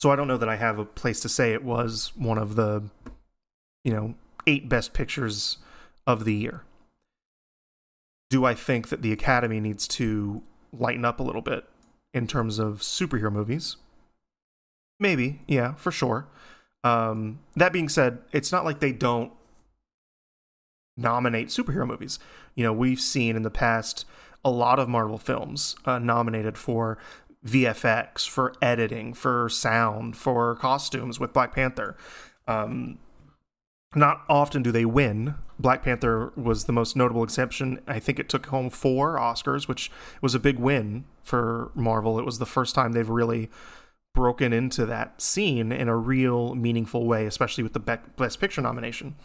So 0.00 0.10
I 0.10 0.16
don't 0.16 0.28
know 0.28 0.36
that 0.36 0.48
I 0.48 0.56
have 0.56 0.78
a 0.78 0.84
place 0.84 1.20
to 1.20 1.28
say 1.28 1.52
it 1.52 1.64
was 1.64 2.12
one 2.16 2.38
of 2.38 2.54
the, 2.54 2.84
you 3.84 3.92
know, 3.92 4.14
eight 4.46 4.68
best 4.68 4.92
pictures 4.92 5.58
of 6.06 6.24
the 6.24 6.34
year. 6.34 6.62
Do 8.30 8.44
I 8.44 8.54
think 8.54 8.88
that 8.88 9.02
the 9.02 9.12
Academy 9.12 9.60
needs 9.60 9.88
to 9.88 10.42
lighten 10.72 11.04
up 11.04 11.18
a 11.18 11.22
little 11.22 11.42
bit 11.42 11.64
in 12.14 12.26
terms 12.26 12.58
of 12.58 12.80
superhero 12.80 13.32
movies? 13.32 13.76
Maybe, 15.00 15.42
yeah, 15.46 15.74
for 15.74 15.92
sure. 15.92 16.26
Um, 16.84 17.40
that 17.56 17.72
being 17.72 17.88
said, 17.88 18.18
it's 18.32 18.52
not 18.52 18.64
like 18.64 18.80
they 18.80 18.92
don't 18.92 19.32
nominate 20.96 21.48
superhero 21.48 21.86
movies. 21.86 22.18
You 22.54 22.64
know, 22.64 22.72
we've 22.72 23.00
seen 23.00 23.36
in 23.36 23.42
the 23.42 23.50
past 23.50 24.04
a 24.44 24.50
lot 24.50 24.78
of 24.78 24.88
Marvel 24.88 25.18
films 25.18 25.76
uh, 25.84 25.98
nominated 25.98 26.58
for 26.58 26.98
VFX, 27.46 28.28
for 28.28 28.52
editing, 28.60 29.14
for 29.14 29.48
sound, 29.48 30.16
for 30.16 30.56
costumes 30.56 31.20
with 31.20 31.32
Black 31.32 31.54
Panther. 31.54 31.96
Um, 32.46 32.98
not 33.94 34.22
often 34.28 34.62
do 34.62 34.70
they 34.70 34.84
win. 34.84 35.34
Black 35.58 35.82
Panther 35.82 36.32
was 36.36 36.64
the 36.64 36.72
most 36.72 36.96
notable 36.96 37.24
exception. 37.24 37.80
I 37.86 37.98
think 37.98 38.18
it 38.18 38.28
took 38.28 38.46
home 38.46 38.70
four 38.70 39.16
Oscars, 39.16 39.66
which 39.66 39.90
was 40.20 40.34
a 40.34 40.40
big 40.40 40.58
win 40.58 41.04
for 41.22 41.70
Marvel. 41.74 42.18
It 42.18 42.24
was 42.24 42.38
the 42.38 42.46
first 42.46 42.74
time 42.74 42.92
they've 42.92 43.08
really 43.08 43.50
broken 44.14 44.52
into 44.52 44.84
that 44.86 45.20
scene 45.20 45.72
in 45.72 45.88
a 45.88 45.96
real 45.96 46.54
meaningful 46.54 47.06
way, 47.06 47.26
especially 47.26 47.62
with 47.62 47.72
the 47.72 47.98
Best 48.16 48.40
Picture 48.40 48.60
nomination. 48.60 49.16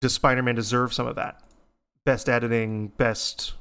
Does 0.00 0.14
Spider 0.14 0.42
Man 0.42 0.54
deserve 0.54 0.94
some 0.94 1.06
of 1.06 1.16
that? 1.16 1.42
Best 2.04 2.28
editing, 2.28 2.88
best 2.88 3.54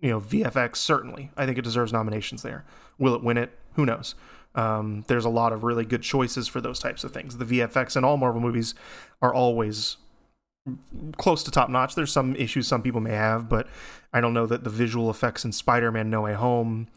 you 0.00 0.10
know 0.10 0.20
VFX, 0.20 0.76
certainly. 0.76 1.30
I 1.36 1.46
think 1.46 1.58
it 1.58 1.64
deserves 1.64 1.92
nominations 1.92 2.42
there. 2.42 2.64
Will 2.98 3.14
it 3.14 3.22
win 3.22 3.38
it? 3.38 3.56
Who 3.74 3.86
knows? 3.86 4.14
Um, 4.54 5.04
there's 5.08 5.24
a 5.24 5.30
lot 5.30 5.52
of 5.52 5.64
really 5.64 5.84
good 5.84 6.02
choices 6.02 6.46
for 6.46 6.60
those 6.60 6.78
types 6.78 7.04
of 7.04 7.12
things. 7.12 7.38
The 7.38 7.44
VFX 7.44 7.96
in 7.96 8.04
all 8.04 8.16
Marvel 8.16 8.40
movies 8.40 8.74
are 9.20 9.34
always 9.34 9.96
close 11.16 11.42
to 11.42 11.50
top 11.50 11.68
notch. 11.68 11.94
There's 11.94 12.12
some 12.12 12.36
issues 12.36 12.66
some 12.66 12.82
people 12.82 13.00
may 13.00 13.12
have, 13.12 13.48
but 13.48 13.66
I 14.12 14.20
don't 14.20 14.32
know 14.32 14.46
that 14.46 14.64
the 14.64 14.70
visual 14.70 15.10
effects 15.10 15.44
in 15.44 15.52
Spider 15.52 15.90
Man 15.90 16.08
No 16.08 16.22
Way 16.22 16.34
Home 16.34 16.88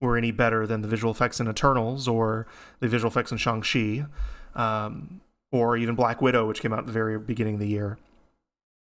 were 0.00 0.16
any 0.16 0.30
better 0.30 0.66
than 0.66 0.80
the 0.80 0.88
visual 0.88 1.12
effects 1.12 1.40
in 1.40 1.48
Eternals 1.48 2.08
or 2.08 2.46
the 2.80 2.88
visual 2.88 3.10
effects 3.10 3.32
in 3.32 3.38
Shang-Chi 3.38 4.06
um, 4.54 5.20
or 5.52 5.76
even 5.76 5.94
Black 5.94 6.22
Widow, 6.22 6.46
which 6.46 6.60
came 6.60 6.72
out 6.72 6.80
at 6.80 6.86
the 6.86 6.92
very 6.92 7.18
beginning 7.18 7.54
of 7.54 7.60
the 7.60 7.68
year. 7.68 7.98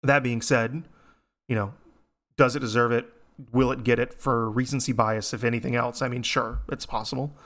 That 0.02 0.22
being 0.22 0.42
said, 0.42 0.82
you 1.48 1.54
know, 1.54 1.74
does 2.36 2.56
it 2.56 2.60
deserve 2.60 2.92
it? 2.92 3.06
Will 3.52 3.70
it 3.70 3.84
get 3.84 3.98
it 3.98 4.14
for 4.14 4.50
recency 4.50 4.92
bias, 4.92 5.34
if 5.34 5.44
anything 5.44 5.76
else? 5.76 6.02
I 6.02 6.08
mean, 6.08 6.22
sure, 6.22 6.60
it's 6.70 6.86
possible. 6.86 7.36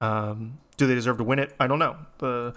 Um, 0.00 0.58
do 0.76 0.86
they 0.86 0.94
deserve 0.94 1.18
to 1.18 1.24
win 1.24 1.38
it? 1.38 1.54
I 1.60 1.66
don't 1.66 1.78
know. 1.78 1.96
The 2.18 2.54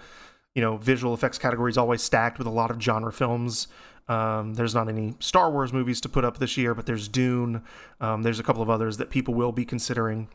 you 0.54 0.62
know 0.62 0.76
visual 0.76 1.14
effects 1.14 1.38
category 1.38 1.70
is 1.70 1.78
always 1.78 2.02
stacked 2.02 2.38
with 2.38 2.46
a 2.46 2.50
lot 2.50 2.70
of 2.70 2.80
genre 2.80 3.12
films. 3.12 3.68
Um, 4.08 4.54
there's 4.54 4.74
not 4.74 4.88
any 4.88 5.14
Star 5.18 5.50
Wars 5.50 5.72
movies 5.72 6.00
to 6.02 6.08
put 6.08 6.24
up 6.24 6.38
this 6.38 6.56
year, 6.56 6.74
but 6.74 6.86
there's 6.86 7.08
Dune. 7.08 7.62
Um, 8.00 8.22
there's 8.22 8.38
a 8.38 8.42
couple 8.42 8.62
of 8.62 8.70
others 8.70 8.98
that 8.98 9.10
people 9.10 9.34
will 9.34 9.52
be 9.52 9.64
considering 9.64 10.28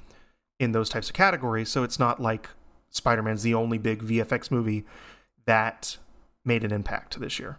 in 0.59 0.71
those 0.71 0.89
types 0.89 1.09
of 1.09 1.15
categories. 1.15 1.69
So 1.69 1.83
it's 1.83 1.99
not 1.99 2.19
like 2.19 2.49
Spider 2.89 3.21
Man's 3.21 3.43
the 3.43 3.53
only 3.53 3.77
big 3.77 4.03
VFX 4.03 4.51
movie 4.51 4.85
that 5.45 5.97
made 6.43 6.63
an 6.63 6.71
impact 6.71 7.19
this 7.19 7.39
year. 7.39 7.57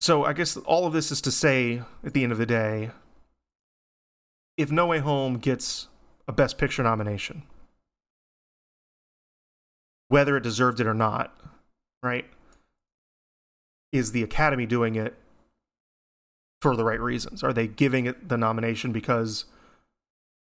So 0.00 0.24
I 0.24 0.34
guess 0.34 0.56
all 0.58 0.86
of 0.86 0.92
this 0.92 1.10
is 1.10 1.20
to 1.22 1.30
say, 1.30 1.82
at 2.04 2.12
the 2.12 2.22
end 2.22 2.32
of 2.32 2.38
the 2.38 2.46
day, 2.46 2.90
if 4.56 4.70
No 4.70 4.86
Way 4.86 4.98
Home 4.98 5.38
gets 5.38 5.88
a 6.28 6.32
Best 6.32 6.58
Picture 6.58 6.82
nomination, 6.82 7.42
whether 10.08 10.36
it 10.36 10.42
deserved 10.42 10.80
it 10.80 10.86
or 10.86 10.94
not, 10.94 11.38
right? 12.02 12.26
Is 13.92 14.12
the 14.12 14.22
Academy 14.22 14.66
doing 14.66 14.94
it 14.94 15.14
for 16.60 16.76
the 16.76 16.84
right 16.84 17.00
reasons? 17.00 17.42
Are 17.42 17.52
they 17.52 17.66
giving 17.66 18.06
it 18.06 18.28
the 18.28 18.36
nomination 18.36 18.92
because 18.92 19.44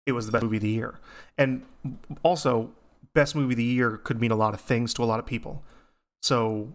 it 0.10 0.14
was 0.14 0.26
the 0.26 0.32
best 0.32 0.44
movie 0.44 0.58
of 0.58 0.64
the 0.64 0.70
year. 0.70 1.00
And 1.38 1.64
also, 2.24 2.72
best 3.14 3.36
movie 3.36 3.54
of 3.54 3.58
the 3.58 3.64
year 3.64 3.98
could 3.98 4.20
mean 4.20 4.32
a 4.32 4.36
lot 4.36 4.54
of 4.54 4.60
things 4.60 4.94
to 4.96 5.04
a 5.04 5.06
lot 5.06 5.20
of 5.20 5.26
people. 5.26 5.64
So, 6.22 6.74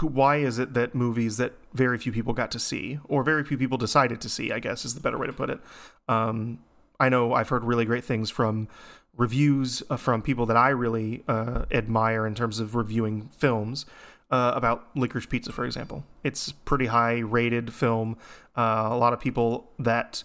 why 0.00 0.36
is 0.36 0.58
it 0.58 0.74
that 0.74 0.94
movies 0.94 1.36
that 1.38 1.54
very 1.72 1.98
few 1.98 2.12
people 2.12 2.32
got 2.32 2.50
to 2.52 2.58
see, 2.58 2.98
or 3.08 3.22
very 3.22 3.44
few 3.44 3.56
people 3.56 3.78
decided 3.78 4.20
to 4.20 4.28
see, 4.28 4.52
I 4.52 4.58
guess 4.58 4.84
is 4.84 4.94
the 4.94 5.00
better 5.00 5.18
way 5.18 5.26
to 5.26 5.32
put 5.32 5.50
it? 5.50 5.60
Um, 6.08 6.58
I 7.00 7.08
know 7.08 7.32
I've 7.32 7.48
heard 7.48 7.64
really 7.64 7.84
great 7.84 8.04
things 8.04 8.30
from 8.30 8.68
reviews 9.16 9.82
uh, 9.90 9.96
from 9.96 10.22
people 10.22 10.46
that 10.46 10.56
I 10.56 10.68
really 10.68 11.24
uh, 11.26 11.64
admire 11.72 12.26
in 12.26 12.36
terms 12.36 12.60
of 12.60 12.76
reviewing 12.76 13.30
films. 13.36 13.86
Uh, 14.30 14.52
about 14.54 14.94
Licorice 14.94 15.28
Pizza, 15.28 15.50
for 15.50 15.64
example. 15.64 16.04
It's 16.22 16.52
pretty 16.52 16.86
high 16.86 17.18
rated 17.18 17.74
film. 17.74 18.16
Uh, 18.56 18.88
a 18.88 18.96
lot 18.96 19.12
of 19.12 19.18
people 19.18 19.72
that 19.76 20.22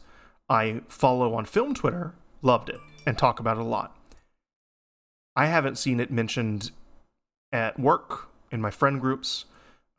I 0.48 0.82
follow 0.88 1.34
on 1.34 1.46
film 1.46 1.74
Twitter 1.74 2.14
loved 2.44 2.70
it 2.70 2.80
and 3.08 3.18
talk 3.18 3.40
about 3.40 3.58
it 3.58 3.62
a 3.62 3.64
lot. 3.64 3.98
I 5.36 5.48
haven't 5.48 5.80
seen 5.80 6.00
it 6.00 6.12
mentioned 6.12 6.70
at 7.52 7.80
work, 7.80 8.30
in 8.52 8.62
my 8.62 8.70
friend 8.70 9.02
groups, 9.02 9.46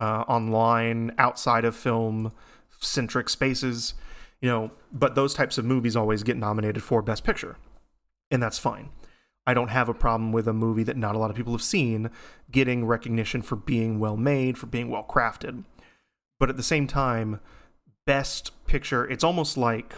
uh, 0.01 0.23
online, 0.29 1.13
outside 1.19 1.65
of 1.65 1.75
film 1.75 2.31
centric 2.79 3.29
spaces, 3.29 3.95
you 4.41 4.49
know, 4.49 4.71
but 4.93 5.15
those 5.15 5.35
types 5.35 5.59
of 5.59 5.65
movies 5.65 5.97
always 5.97 6.23
get 6.23 6.37
nominated 6.37 6.83
for 6.83 7.03
Best 7.03 7.25
Picture, 7.25 7.57
and 8.31 8.43
that's 8.43 8.59
fine. 8.59 8.91
I 9.47 9.55
don't 9.55 9.69
have 9.69 9.89
a 9.89 9.95
problem 9.95 10.33
with 10.33 10.49
a 10.49 10.53
movie 10.53 10.83
that 10.83 10.97
not 10.97 11.15
a 11.15 11.19
lot 11.19 11.31
of 11.31 11.37
people 11.37 11.53
have 11.53 11.63
seen 11.63 12.11
getting 12.51 12.85
recognition 12.85 13.43
for 13.43 13.57
being 13.57 14.01
well 14.01 14.17
made, 14.17 14.59
for 14.59 14.67
being 14.67 14.91
well 14.91 15.07
crafted. 15.09 15.65
But 16.41 16.51
at 16.51 16.57
the 16.57 16.63
same 16.63 16.87
time, 16.87 17.41
Best 18.07 18.53
Picture, 18.67 19.09
it's 19.09 19.25
almost 19.25 19.57
like 19.57 19.95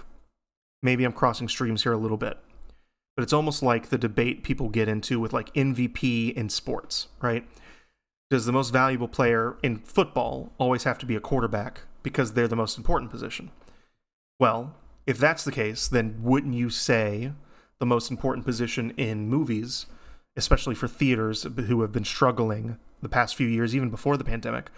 maybe 0.83 1.05
I'm 1.05 1.13
crossing 1.13 1.49
streams 1.49 1.83
here 1.83 1.93
a 1.93 1.99
little 1.99 2.19
bit, 2.19 2.39
but 3.17 3.23
it's 3.23 3.33
almost 3.33 3.63
like 3.63 3.89
the 3.89 3.99
debate 3.99 4.45
people 4.45 4.69
get 4.69 4.89
into 4.89 5.19
with 5.19 5.33
like 5.33 5.53
MVP 5.55 6.35
in 6.35 6.51
sports, 6.51 7.09
right? 7.21 7.49
Does 8.31 8.45
the 8.45 8.53
most 8.53 8.71
valuable 8.71 9.09
player 9.09 9.57
in 9.63 9.79
football 9.79 10.53
always 10.59 10.85
have 10.85 10.99
to 10.99 11.07
be 11.07 11.17
a 11.17 11.21
quarterback 11.21 11.83
because 12.03 12.35
they're 12.35 12.47
the 12.47 12.55
most 12.55 12.77
important 12.77 13.11
position? 13.11 13.51
Well, 14.39 14.75
if 15.07 15.19
that's 15.19 15.45
the 15.45 15.53
case, 15.53 15.89
then 15.89 16.21
wouldn't 16.23 16.55
you 16.55 16.71
say 16.71 17.33
the 17.79 17.87
most 17.87 18.11
important 18.11 18.47
position 18.47 18.93
in 18.97 19.29
movies, 19.29 19.87
especially 20.37 20.75
for 20.75 20.89
theaters 20.89 21.43
who 21.43 21.81
have 21.81 21.93
been 21.93 22.05
struggling 22.05 22.79
the 23.03 23.09
past 23.09 23.37
few 23.37 23.47
years, 23.47 23.75
even 23.75 23.91
before 23.91 24.17
the 24.17 24.25
pandemic, 24.25 24.71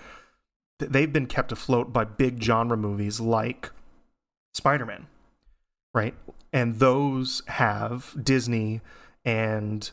they've 0.78 1.12
been 1.12 1.26
kept 1.26 1.52
afloat 1.52 1.92
by 1.92 2.04
big 2.04 2.42
genre 2.42 2.76
movies 2.76 3.20
like 3.20 3.70
Spider 4.54 4.86
Man, 4.86 5.06
right? 5.94 6.14
And 6.52 6.78
those 6.78 7.42
have 7.46 8.14
Disney 8.22 8.80
and 9.24 9.90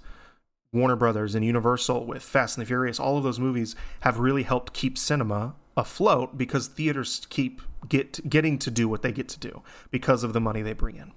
Warner 0.74 0.96
Brothers 0.96 1.36
and 1.36 1.46
Universal 1.46 2.06
with 2.06 2.24
Fast 2.24 2.58
and 2.58 2.66
the 2.66 2.68
Furious, 2.68 3.00
all 3.00 3.18
of 3.18 3.24
those 3.24 3.40
movies 3.40 3.76
have 4.02 4.20
really 4.20 4.44
helped 4.44 4.74
keep 4.74 4.98
cinema 4.98 5.56
afloat 5.78 6.38
because 6.38 6.68
theaters 6.68 7.26
keep 7.30 7.62
get 7.88 8.28
getting 8.28 8.58
to 8.58 8.72
do 8.72 8.90
what 8.90 9.04
they 9.04 9.12
get 9.12 9.30
to 9.30 9.40
do 9.40 9.62
because 9.92 10.24
of 10.24 10.34
the 10.34 10.42
money 10.42 10.62
they 10.62 10.74
bring 10.74 10.98
in. 10.98 11.14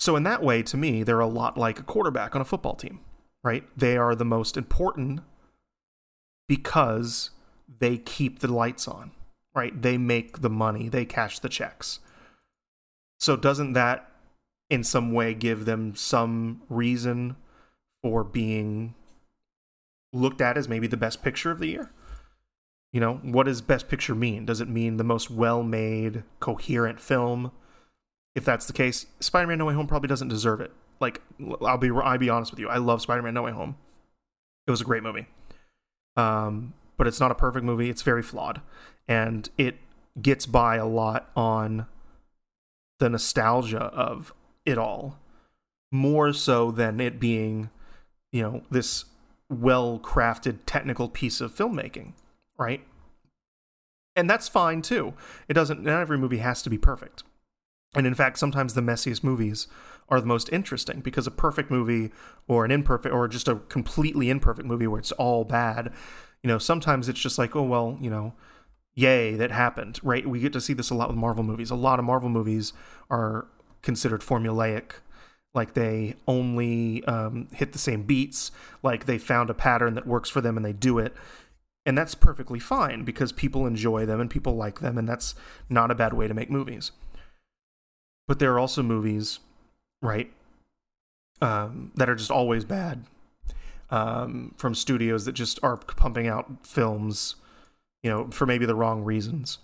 So 0.00 0.16
in 0.16 0.24
that 0.24 0.42
way, 0.42 0.62
to 0.64 0.76
me, 0.76 1.04
they're 1.04 1.20
a 1.20 1.28
lot 1.28 1.56
like 1.56 1.78
a 1.78 1.84
quarterback 1.84 2.34
on 2.34 2.42
a 2.42 2.44
football 2.44 2.74
team, 2.74 3.00
right? 3.44 3.64
They 3.76 3.96
are 3.96 4.16
the 4.16 4.24
most 4.24 4.56
important 4.56 5.20
because 6.48 7.30
they 7.78 7.98
keep 7.98 8.40
the 8.40 8.52
lights 8.52 8.88
on, 8.88 9.12
right? 9.54 9.80
They 9.80 9.96
make 9.96 10.40
the 10.40 10.50
money, 10.50 10.88
they 10.88 11.04
cash 11.04 11.38
the 11.38 11.48
checks. 11.48 12.00
So 13.20 13.36
doesn't 13.36 13.74
that 13.74 14.10
in 14.68 14.82
some 14.82 15.12
way 15.12 15.34
give 15.34 15.64
them 15.64 15.94
some 15.94 16.62
reason 16.68 17.36
for 18.02 18.24
being 18.24 18.94
looked 20.12 20.40
at 20.40 20.58
as 20.58 20.68
maybe 20.68 20.88
the 20.88 20.96
best 20.96 21.22
picture 21.22 21.52
of 21.52 21.60
the 21.60 21.68
year? 21.68 21.92
You 22.92 23.00
know, 23.00 23.14
what 23.22 23.44
does 23.44 23.62
best 23.62 23.88
picture 23.88 24.14
mean? 24.14 24.44
Does 24.44 24.60
it 24.60 24.68
mean 24.68 24.98
the 24.98 25.04
most 25.04 25.30
well-made, 25.30 26.24
coherent 26.40 27.00
film? 27.00 27.52
If 28.34 28.44
that's 28.44 28.66
the 28.66 28.72
case, 28.72 29.06
Spider-Man 29.20 29.58
No 29.58 29.66
Way 29.66 29.74
Home 29.74 29.86
probably 29.86 30.08
doesn't 30.08 30.28
deserve 30.28 30.60
it. 30.60 30.72
Like 31.00 31.20
I'll 31.62 31.78
be 31.78 31.90
I'll 31.90 32.18
be 32.18 32.30
honest 32.30 32.50
with 32.50 32.60
you. 32.60 32.68
I 32.68 32.76
love 32.76 33.02
Spider-Man 33.02 33.34
No 33.34 33.42
Way 33.42 33.52
Home. 33.52 33.76
It 34.66 34.70
was 34.70 34.80
a 34.80 34.84
great 34.84 35.02
movie. 35.02 35.26
Um, 36.16 36.74
but 36.96 37.06
it's 37.06 37.18
not 37.18 37.30
a 37.30 37.34
perfect 37.34 37.64
movie. 37.64 37.90
It's 37.90 38.02
very 38.02 38.22
flawed. 38.22 38.60
And 39.08 39.48
it 39.58 39.78
gets 40.20 40.46
by 40.46 40.76
a 40.76 40.86
lot 40.86 41.30
on 41.34 41.86
the 42.98 43.08
nostalgia 43.08 43.84
of 43.84 44.32
it 44.64 44.78
all 44.78 45.18
more 45.90 46.32
so 46.32 46.70
than 46.70 47.00
it 47.00 47.18
being 47.18 47.68
you 48.30 48.42
know 48.42 48.62
this 48.70 49.06
well 49.48 49.98
crafted 49.98 50.58
technical 50.66 51.08
piece 51.08 51.40
of 51.40 51.54
filmmaking 51.54 52.12
right 52.62 52.84
and 54.16 54.28
that's 54.28 54.48
fine 54.48 54.82
too 54.82 55.14
it 55.48 55.54
doesn't 55.54 55.82
not 55.82 56.00
every 56.00 56.18
movie 56.18 56.38
has 56.38 56.62
to 56.62 56.70
be 56.70 56.78
perfect 56.78 57.22
and 57.94 58.06
in 58.06 58.14
fact 58.14 58.38
sometimes 58.38 58.74
the 58.74 58.80
messiest 58.80 59.22
movies 59.22 59.66
are 60.08 60.20
the 60.20 60.26
most 60.26 60.52
interesting 60.52 61.00
because 61.00 61.26
a 61.26 61.30
perfect 61.30 61.70
movie 61.70 62.10
or 62.46 62.64
an 62.64 62.70
imperfect 62.70 63.14
or 63.14 63.28
just 63.28 63.48
a 63.48 63.56
completely 63.68 64.30
imperfect 64.30 64.66
movie 64.66 64.86
where 64.86 65.00
it's 65.00 65.12
all 65.12 65.44
bad 65.44 65.92
you 66.42 66.48
know 66.48 66.58
sometimes 66.58 67.08
it's 67.08 67.20
just 67.20 67.38
like 67.38 67.56
oh 67.56 67.62
well 67.62 67.98
you 68.00 68.10
know 68.10 68.34
yay, 68.94 69.34
that 69.36 69.50
happened, 69.50 69.98
right? 70.02 70.26
We 70.26 70.40
get 70.40 70.52
to 70.52 70.60
see 70.60 70.74
this 70.74 70.90
a 70.90 70.94
lot 70.94 71.08
with 71.08 71.16
Marvel 71.16 71.44
movies. 71.44 71.70
A 71.70 71.74
lot 71.74 71.98
of 71.98 72.04
Marvel 72.04 72.28
movies 72.28 72.72
are 73.10 73.46
considered 73.80 74.20
formulaic, 74.20 74.92
like 75.54 75.74
they 75.74 76.16
only 76.26 77.04
um, 77.04 77.48
hit 77.52 77.72
the 77.72 77.78
same 77.78 78.02
beats, 78.04 78.50
like 78.82 79.06
they 79.06 79.18
found 79.18 79.50
a 79.50 79.54
pattern 79.54 79.94
that 79.94 80.06
works 80.06 80.30
for 80.30 80.40
them 80.40 80.56
and 80.56 80.64
they 80.64 80.72
do 80.72 80.98
it. 80.98 81.14
And 81.84 81.98
that's 81.98 82.14
perfectly 82.14 82.60
fine 82.60 83.04
because 83.04 83.32
people 83.32 83.66
enjoy 83.66 84.06
them 84.06 84.20
and 84.20 84.30
people 84.30 84.54
like 84.54 84.80
them, 84.80 84.96
and 84.96 85.08
that's 85.08 85.34
not 85.68 85.90
a 85.90 85.96
bad 85.96 86.12
way 86.12 86.28
to 86.28 86.34
make 86.34 86.50
movies. 86.50 86.92
But 88.28 88.38
there 88.38 88.52
are 88.52 88.58
also 88.58 88.82
movies, 88.82 89.40
right, 90.00 90.32
um, 91.40 91.90
that 91.96 92.08
are 92.08 92.14
just 92.14 92.30
always 92.30 92.64
bad 92.64 93.04
um, 93.90 94.54
from 94.56 94.76
studios 94.76 95.24
that 95.24 95.32
just 95.32 95.58
are 95.64 95.76
pumping 95.76 96.28
out 96.28 96.64
films 96.64 97.34
you 98.02 98.10
know, 98.10 98.28
for 98.30 98.46
maybe 98.46 98.66
the 98.66 98.74
wrong 98.74 99.02
reasons. 99.02 99.58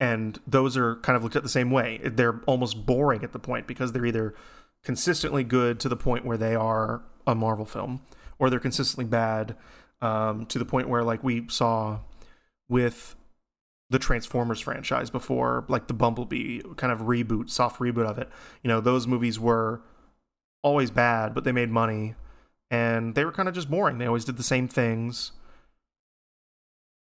And 0.00 0.38
those 0.46 0.76
are 0.76 0.96
kind 0.96 1.16
of 1.16 1.22
looked 1.22 1.36
at 1.36 1.42
the 1.42 1.48
same 1.48 1.70
way. 1.70 2.00
They're 2.04 2.40
almost 2.46 2.86
boring 2.86 3.24
at 3.24 3.32
the 3.32 3.38
point 3.38 3.66
because 3.66 3.92
they're 3.92 4.06
either 4.06 4.34
consistently 4.84 5.44
good 5.44 5.80
to 5.80 5.88
the 5.88 5.96
point 5.96 6.24
where 6.24 6.36
they 6.36 6.54
are 6.54 7.02
a 7.26 7.34
Marvel 7.34 7.64
film, 7.64 8.02
or 8.38 8.48
they're 8.48 8.60
consistently 8.60 9.04
bad 9.04 9.56
um, 10.00 10.46
to 10.46 10.58
the 10.58 10.64
point 10.64 10.88
where, 10.88 11.02
like 11.02 11.22
we 11.22 11.46
saw 11.48 12.00
with 12.68 13.16
the 13.90 13.98
Transformers 13.98 14.60
franchise 14.60 15.10
before, 15.10 15.64
like 15.68 15.86
the 15.86 15.94
Bumblebee 15.94 16.60
kind 16.76 16.92
of 16.92 17.00
reboot, 17.00 17.50
soft 17.50 17.80
reboot 17.80 18.06
of 18.06 18.18
it. 18.18 18.28
You 18.62 18.68
know, 18.68 18.80
those 18.80 19.06
movies 19.06 19.40
were 19.40 19.80
always 20.62 20.90
bad, 20.90 21.34
but 21.34 21.44
they 21.44 21.52
made 21.52 21.70
money, 21.70 22.14
and 22.70 23.14
they 23.14 23.24
were 23.24 23.32
kind 23.32 23.48
of 23.48 23.54
just 23.54 23.70
boring. 23.70 23.98
They 23.98 24.06
always 24.06 24.24
did 24.24 24.36
the 24.36 24.42
same 24.42 24.68
things, 24.68 25.32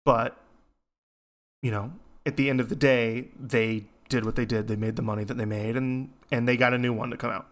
but 0.05 0.37
you 1.61 1.71
know, 1.71 1.93
at 2.25 2.37
the 2.37 2.49
end 2.49 2.59
of 2.59 2.69
the 2.69 2.75
day, 2.75 3.29
they 3.39 3.85
did 4.09 4.25
what 4.25 4.35
they 4.35 4.45
did. 4.45 4.67
They 4.67 4.75
made 4.75 4.95
the 4.95 5.01
money 5.01 5.23
that 5.23 5.37
they 5.37 5.45
made, 5.45 5.75
and 5.75 6.13
and 6.31 6.47
they 6.47 6.57
got 6.57 6.73
a 6.73 6.77
new 6.77 6.93
one 6.93 7.09
to 7.09 7.17
come 7.17 7.31
out. 7.31 7.47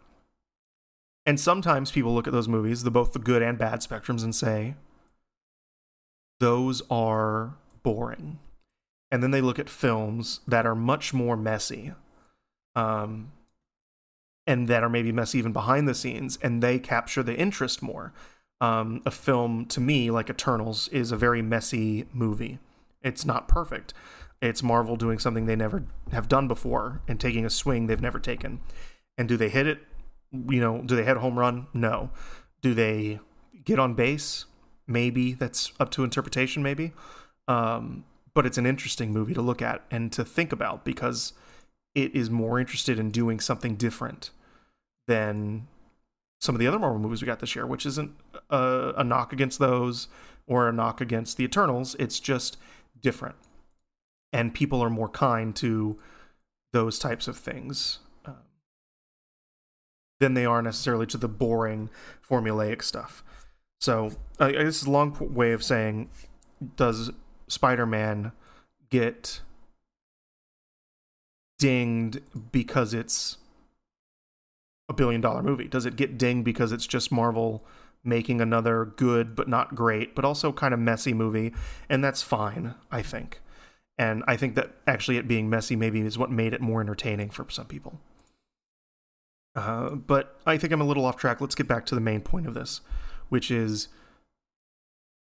And 1.25 1.39
sometimes 1.39 1.91
people 1.91 2.13
look 2.13 2.27
at 2.27 2.33
those 2.33 2.47
movies, 2.47 2.83
the 2.83 2.91
both 2.91 3.13
the 3.13 3.19
good 3.19 3.41
and 3.41 3.57
bad 3.57 3.79
spectrums, 3.79 4.23
and 4.23 4.35
say 4.35 4.75
those 6.39 6.81
are 6.89 7.55
boring. 7.83 8.39
And 9.11 9.21
then 9.21 9.31
they 9.31 9.41
look 9.41 9.59
at 9.59 9.69
films 9.69 10.41
that 10.47 10.65
are 10.65 10.75
much 10.75 11.13
more 11.13 11.37
messy, 11.37 11.93
um, 12.75 13.31
and 14.47 14.67
that 14.67 14.83
are 14.83 14.89
maybe 14.89 15.11
messy 15.11 15.37
even 15.37 15.53
behind 15.53 15.87
the 15.87 15.95
scenes, 15.95 16.37
and 16.41 16.61
they 16.61 16.79
capture 16.79 17.23
the 17.23 17.35
interest 17.35 17.81
more. 17.81 18.13
Um, 18.61 19.01
a 19.05 19.11
film 19.11 19.65
to 19.67 19.79
me 19.79 20.09
like 20.11 20.29
Eternals 20.29 20.87
is 20.89 21.11
a 21.11 21.17
very 21.17 21.41
messy 21.41 22.05
movie 22.13 22.59
it's 23.05 23.23
not 23.23 23.47
perfect. 23.47 23.93
It's 24.41 24.63
Marvel 24.63 24.97
doing 24.97 25.19
something 25.19 25.45
they 25.45 25.55
never 25.55 25.85
have 26.11 26.27
done 26.27 26.47
before 26.47 27.01
and 27.07 27.19
taking 27.21 27.45
a 27.45 27.49
swing 27.49 27.87
they've 27.87 28.01
never 28.01 28.19
taken. 28.19 28.59
And 29.17 29.29
do 29.29 29.37
they 29.37 29.47
hit 29.47 29.67
it? 29.67 29.79
You 30.31 30.59
know, 30.59 30.81
do 30.81 30.95
they 30.95 31.05
hit 31.05 31.17
a 31.17 31.21
home 31.21 31.39
run? 31.39 31.67
No. 31.73 32.09
Do 32.61 32.73
they 32.73 33.19
get 33.63 33.79
on 33.79 33.93
base? 33.93 34.45
Maybe. 34.87 35.33
That's 35.33 35.71
up 35.79 35.91
to 35.91 36.03
interpretation, 36.03 36.63
maybe. 36.63 36.93
Um, 37.47 38.05
but 38.33 38.45
it's 38.45 38.57
an 38.57 38.65
interesting 38.65 39.11
movie 39.11 39.33
to 39.33 39.41
look 39.41 39.61
at 39.61 39.83
and 39.89 40.11
to 40.11 40.25
think 40.25 40.51
about 40.51 40.83
because 40.83 41.33
it 41.93 42.13
is 42.15 42.29
more 42.29 42.59
interested 42.59 42.99
in 42.99 43.11
doing 43.11 43.39
something 43.39 43.75
different 43.75 44.31
than 45.07 45.67
some 46.41 46.53
of 46.53 46.59
the 46.59 46.67
other 46.67 46.79
Marvel 46.79 46.99
movies 46.99 47.21
we 47.21 47.25
got 47.25 47.39
this 47.39 47.55
year, 47.55 47.65
which 47.65 47.85
isn't 47.85 48.11
a, 48.49 48.93
a 48.97 49.03
knock 49.03 49.31
against 49.31 49.59
those 49.59 50.07
or 50.47 50.67
a 50.67 50.73
knock 50.73 50.99
against 50.99 51.37
the 51.37 51.43
Eternals. 51.43 51.95
It's 51.97 52.19
just 52.19 52.57
different 52.99 53.35
and 54.35 54.53
people 54.53 54.83
are 54.83 54.89
more 54.89 55.07
kind 55.07 55.55
to 55.55 55.97
those 56.73 56.99
types 56.99 57.29
of 57.29 57.37
things 57.37 57.99
um, 58.25 58.35
than 60.19 60.33
they 60.33 60.45
are 60.45 60.61
necessarily 60.61 61.05
to 61.05 61.17
the 61.17 61.29
boring 61.29 61.89
formulaic 62.27 62.83
stuff. 62.83 63.23
So 63.79 64.11
uh, 64.39 64.51
this 64.51 64.81
is 64.81 64.87
a 64.87 64.91
long 64.91 65.15
way 65.33 65.51
of 65.51 65.63
saying, 65.63 66.09
does 66.75 67.11
Spider-Man 67.47 68.31
get 68.89 69.41
dinged 71.59 72.21
because 72.51 72.93
it's 72.93 73.37
a 74.89 74.93
billion 74.93 75.21
dollar 75.21 75.43
movie? 75.43 75.67
Does 75.67 75.85
it 75.85 75.95
get 75.95 76.17
dinged 76.17 76.45
because 76.45 76.71
it's 76.71 76.87
just 76.87 77.11
Marvel 77.11 77.63
making 78.03 78.39
another 78.39 78.85
good 78.85 79.35
but 79.35 79.47
not 79.47 79.75
great, 79.75 80.15
but 80.15 80.25
also 80.25 80.51
kind 80.51 80.73
of 80.73 80.79
messy 80.79 81.13
movie? 81.13 81.53
And 81.89 82.03
that's 82.03 82.21
fine, 82.21 82.75
I 82.91 83.01
think. 83.01 83.41
And 83.97 84.23
I 84.27 84.35
think 84.35 84.55
that 84.55 84.71
actually 84.85 85.17
it 85.17 85.27
being 85.27 85.49
messy 85.49 85.75
maybe 85.75 86.01
is 86.01 86.17
what 86.17 86.29
made 86.29 86.53
it 86.53 86.61
more 86.61 86.81
entertaining 86.81 87.29
for 87.29 87.49
some 87.49 87.65
people. 87.65 87.99
Uh, 89.55 89.91
but 89.91 90.39
I 90.45 90.57
think 90.57 90.73
I'm 90.73 90.81
a 90.81 90.85
little 90.85 91.05
off 91.05 91.15
track. 91.15 91.39
Let's 91.39 91.55
get 91.55 91.67
back 91.67 91.85
to 91.87 91.95
the 91.95 92.01
main 92.01 92.21
point 92.21 92.45
of 92.45 92.53
this, 92.53 92.81
which 93.29 93.51
is 93.51 93.87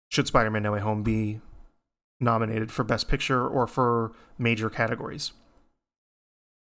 should 0.09 0.27
Spider 0.27 0.51
Man 0.51 0.63
No 0.63 0.71
Way 0.71 0.79
Home 0.79 1.03
be 1.03 1.41
nominated 2.19 2.71
for 2.71 2.83
Best 2.83 3.07
Picture 3.07 3.47
or 3.47 3.67
for 3.67 4.13
major 4.37 4.69
categories? 4.69 5.33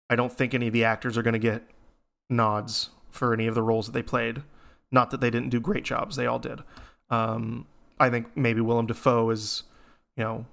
I 0.10 0.16
don't 0.16 0.32
think 0.32 0.54
any 0.54 0.68
of 0.68 0.74
the 0.74 0.84
actors 0.84 1.18
are 1.18 1.24
going 1.24 1.34
to 1.34 1.40
get 1.40 1.64
nods 2.30 2.90
for 3.10 3.34
any 3.34 3.48
of 3.48 3.56
the 3.56 3.64
roles 3.64 3.86
that 3.88 3.92
they 3.94 4.04
played. 4.04 4.44
Not 4.92 5.12
that 5.12 5.22
they 5.22 5.30
didn't 5.30 5.50
do 5.50 5.60
great 5.60 5.84
jobs, 5.84 6.16
they 6.16 6.26
all 6.26 6.40
did. 6.40 6.60
Um, 7.10 7.68
I 8.00 8.10
think 8.10 8.36
maybe 8.36 8.62
Willem 8.62 8.88
Dafoe 8.88 9.30
is, 9.30 9.64
you 10.16 10.24
know, 10.24 10.46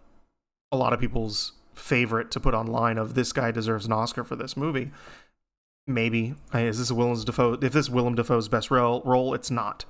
a 0.73 0.77
lot 0.77 0.93
of 0.93 1.01
people's 1.01 1.53
favorite 1.75 2.31
to 2.33 2.41
put 2.41 2.55
online 2.55 2.99
of 2.99 3.15
this 3.15 3.33
guy 3.33 3.51
deserves 3.51 3.87
an 3.87 3.93
Oscar 3.93 4.25
for 4.25 4.37
this 4.37 4.57
movie. 4.57 4.91
Maybe 5.87 6.35
is 6.53 6.79
this 6.79 6.91
Willem 6.91 7.23
Dafoe? 7.23 7.59
If 7.61 7.73
this 7.73 7.91
Willem 7.91 8.15
Dafoe's 8.15 8.49
best 8.49 8.71
role, 8.71 9.03
role 9.05 9.35
it's 9.35 9.51
not. 9.51 9.85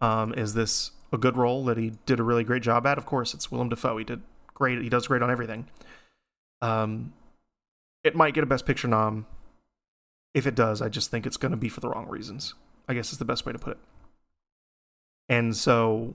Um, 0.00 0.34
is 0.34 0.54
this 0.54 0.92
a 1.12 1.18
good 1.18 1.36
role 1.36 1.64
that 1.64 1.76
he 1.76 1.92
did 2.04 2.20
a 2.20 2.22
really 2.22 2.44
great 2.44 2.62
job 2.62 2.86
at? 2.86 2.98
Of 2.98 3.06
course, 3.06 3.34
it's 3.34 3.50
Willem 3.50 3.68
Dafoe. 3.68 3.96
He 3.96 4.04
did 4.04 4.22
great. 4.54 4.80
He 4.82 4.88
does 4.88 5.06
great 5.06 5.22
on 5.22 5.30
everything. 5.30 5.66
Um, 6.60 7.12
it 8.04 8.14
might 8.14 8.34
get 8.34 8.44
a 8.44 8.46
Best 8.46 8.66
Picture 8.66 8.88
nom. 8.88 9.26
If 10.34 10.46
it 10.46 10.54
does, 10.54 10.82
I 10.82 10.88
just 10.88 11.10
think 11.10 11.26
it's 11.26 11.36
going 11.36 11.50
to 11.50 11.56
be 11.56 11.68
for 11.68 11.80
the 11.80 11.88
wrong 11.88 12.08
reasons. 12.08 12.54
I 12.88 12.94
guess 12.94 13.12
is 13.12 13.18
the 13.18 13.24
best 13.24 13.46
way 13.46 13.52
to 13.52 13.58
put 13.58 13.72
it. 13.72 13.78
And 15.28 15.56
so, 15.56 16.14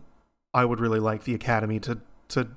I 0.54 0.64
would 0.64 0.80
really 0.80 1.00
like 1.00 1.24
the 1.24 1.34
Academy 1.34 1.80
to 1.82 2.00
to 2.30 2.50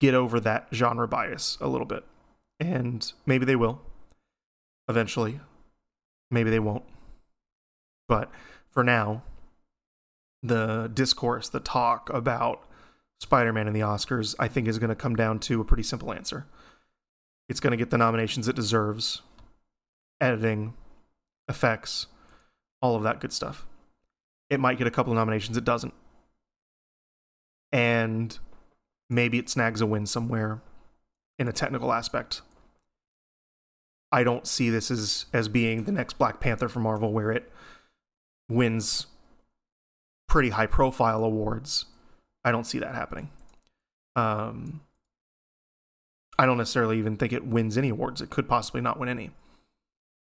get 0.00 0.14
over 0.14 0.40
that 0.40 0.68
genre 0.72 1.08
bias 1.08 1.58
a 1.60 1.68
little 1.68 1.86
bit, 1.86 2.04
and 2.60 3.12
maybe 3.24 3.44
they 3.44 3.56
will. 3.56 3.80
Eventually, 4.88 5.40
maybe 6.30 6.50
they 6.50 6.60
won't. 6.60 6.84
But 8.08 8.30
for 8.70 8.84
now, 8.84 9.22
the 10.48 10.90
discourse, 10.92 11.48
the 11.48 11.60
talk 11.60 12.10
about 12.10 12.66
Spider 13.20 13.52
Man 13.52 13.66
and 13.66 13.76
the 13.76 13.80
Oscars, 13.80 14.34
I 14.38 14.48
think 14.48 14.68
is 14.68 14.78
going 14.78 14.90
to 14.90 14.96
come 14.96 15.16
down 15.16 15.38
to 15.40 15.60
a 15.60 15.64
pretty 15.64 15.82
simple 15.82 16.12
answer. 16.12 16.46
It's 17.48 17.60
going 17.60 17.70
to 17.70 17.76
get 17.76 17.90
the 17.90 17.98
nominations 17.98 18.48
it 18.48 18.56
deserves 18.56 19.22
editing, 20.20 20.74
effects, 21.48 22.06
all 22.80 22.96
of 22.96 23.02
that 23.02 23.20
good 23.20 23.32
stuff. 23.32 23.66
It 24.48 24.60
might 24.60 24.78
get 24.78 24.86
a 24.86 24.90
couple 24.90 25.12
of 25.12 25.16
nominations, 25.16 25.56
it 25.56 25.64
doesn't. 25.64 25.94
And 27.72 28.38
maybe 29.10 29.38
it 29.38 29.48
snags 29.48 29.80
a 29.80 29.86
win 29.86 30.06
somewhere 30.06 30.62
in 31.38 31.48
a 31.48 31.52
technical 31.52 31.92
aspect. 31.92 32.42
I 34.12 34.22
don't 34.22 34.46
see 34.46 34.70
this 34.70 34.90
as 34.90 35.26
as 35.32 35.48
being 35.48 35.84
the 35.84 35.92
next 35.92 36.16
Black 36.16 36.40
Panther 36.40 36.68
for 36.68 36.80
Marvel 36.80 37.12
where 37.12 37.32
it 37.32 37.50
wins 38.48 39.06
pretty 40.36 40.50
high 40.50 40.66
profile 40.66 41.24
awards. 41.24 41.86
I 42.44 42.52
don't 42.52 42.66
see 42.66 42.78
that 42.80 42.94
happening. 42.94 43.30
Um, 44.16 44.82
I 46.38 46.44
don't 46.44 46.58
necessarily 46.58 46.98
even 46.98 47.16
think 47.16 47.32
it 47.32 47.46
wins 47.46 47.78
any 47.78 47.88
awards. 47.88 48.20
It 48.20 48.28
could 48.28 48.46
possibly 48.46 48.82
not 48.82 49.00
win 49.00 49.08
any. 49.08 49.30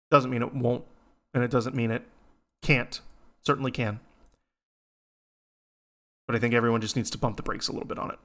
Doesn't 0.10 0.32
mean 0.32 0.42
it 0.42 0.54
won't, 0.54 0.86
and 1.34 1.44
it 1.44 1.52
doesn't 1.52 1.76
mean 1.76 1.92
it 1.92 2.04
can't. 2.62 3.02
Certainly 3.42 3.72
can. 3.72 4.00
But 6.28 6.38
I 6.38 6.40
think 6.40 6.54
everyone 6.54 6.80
just 6.80 6.96
needs 6.96 7.10
to 7.10 7.18
bump 7.18 7.36
the 7.36 7.44
brakes 7.44 7.68
a 7.68 7.74
little 7.74 7.86
bit 7.86 8.00
on 8.00 8.10
it. 8.10 8.20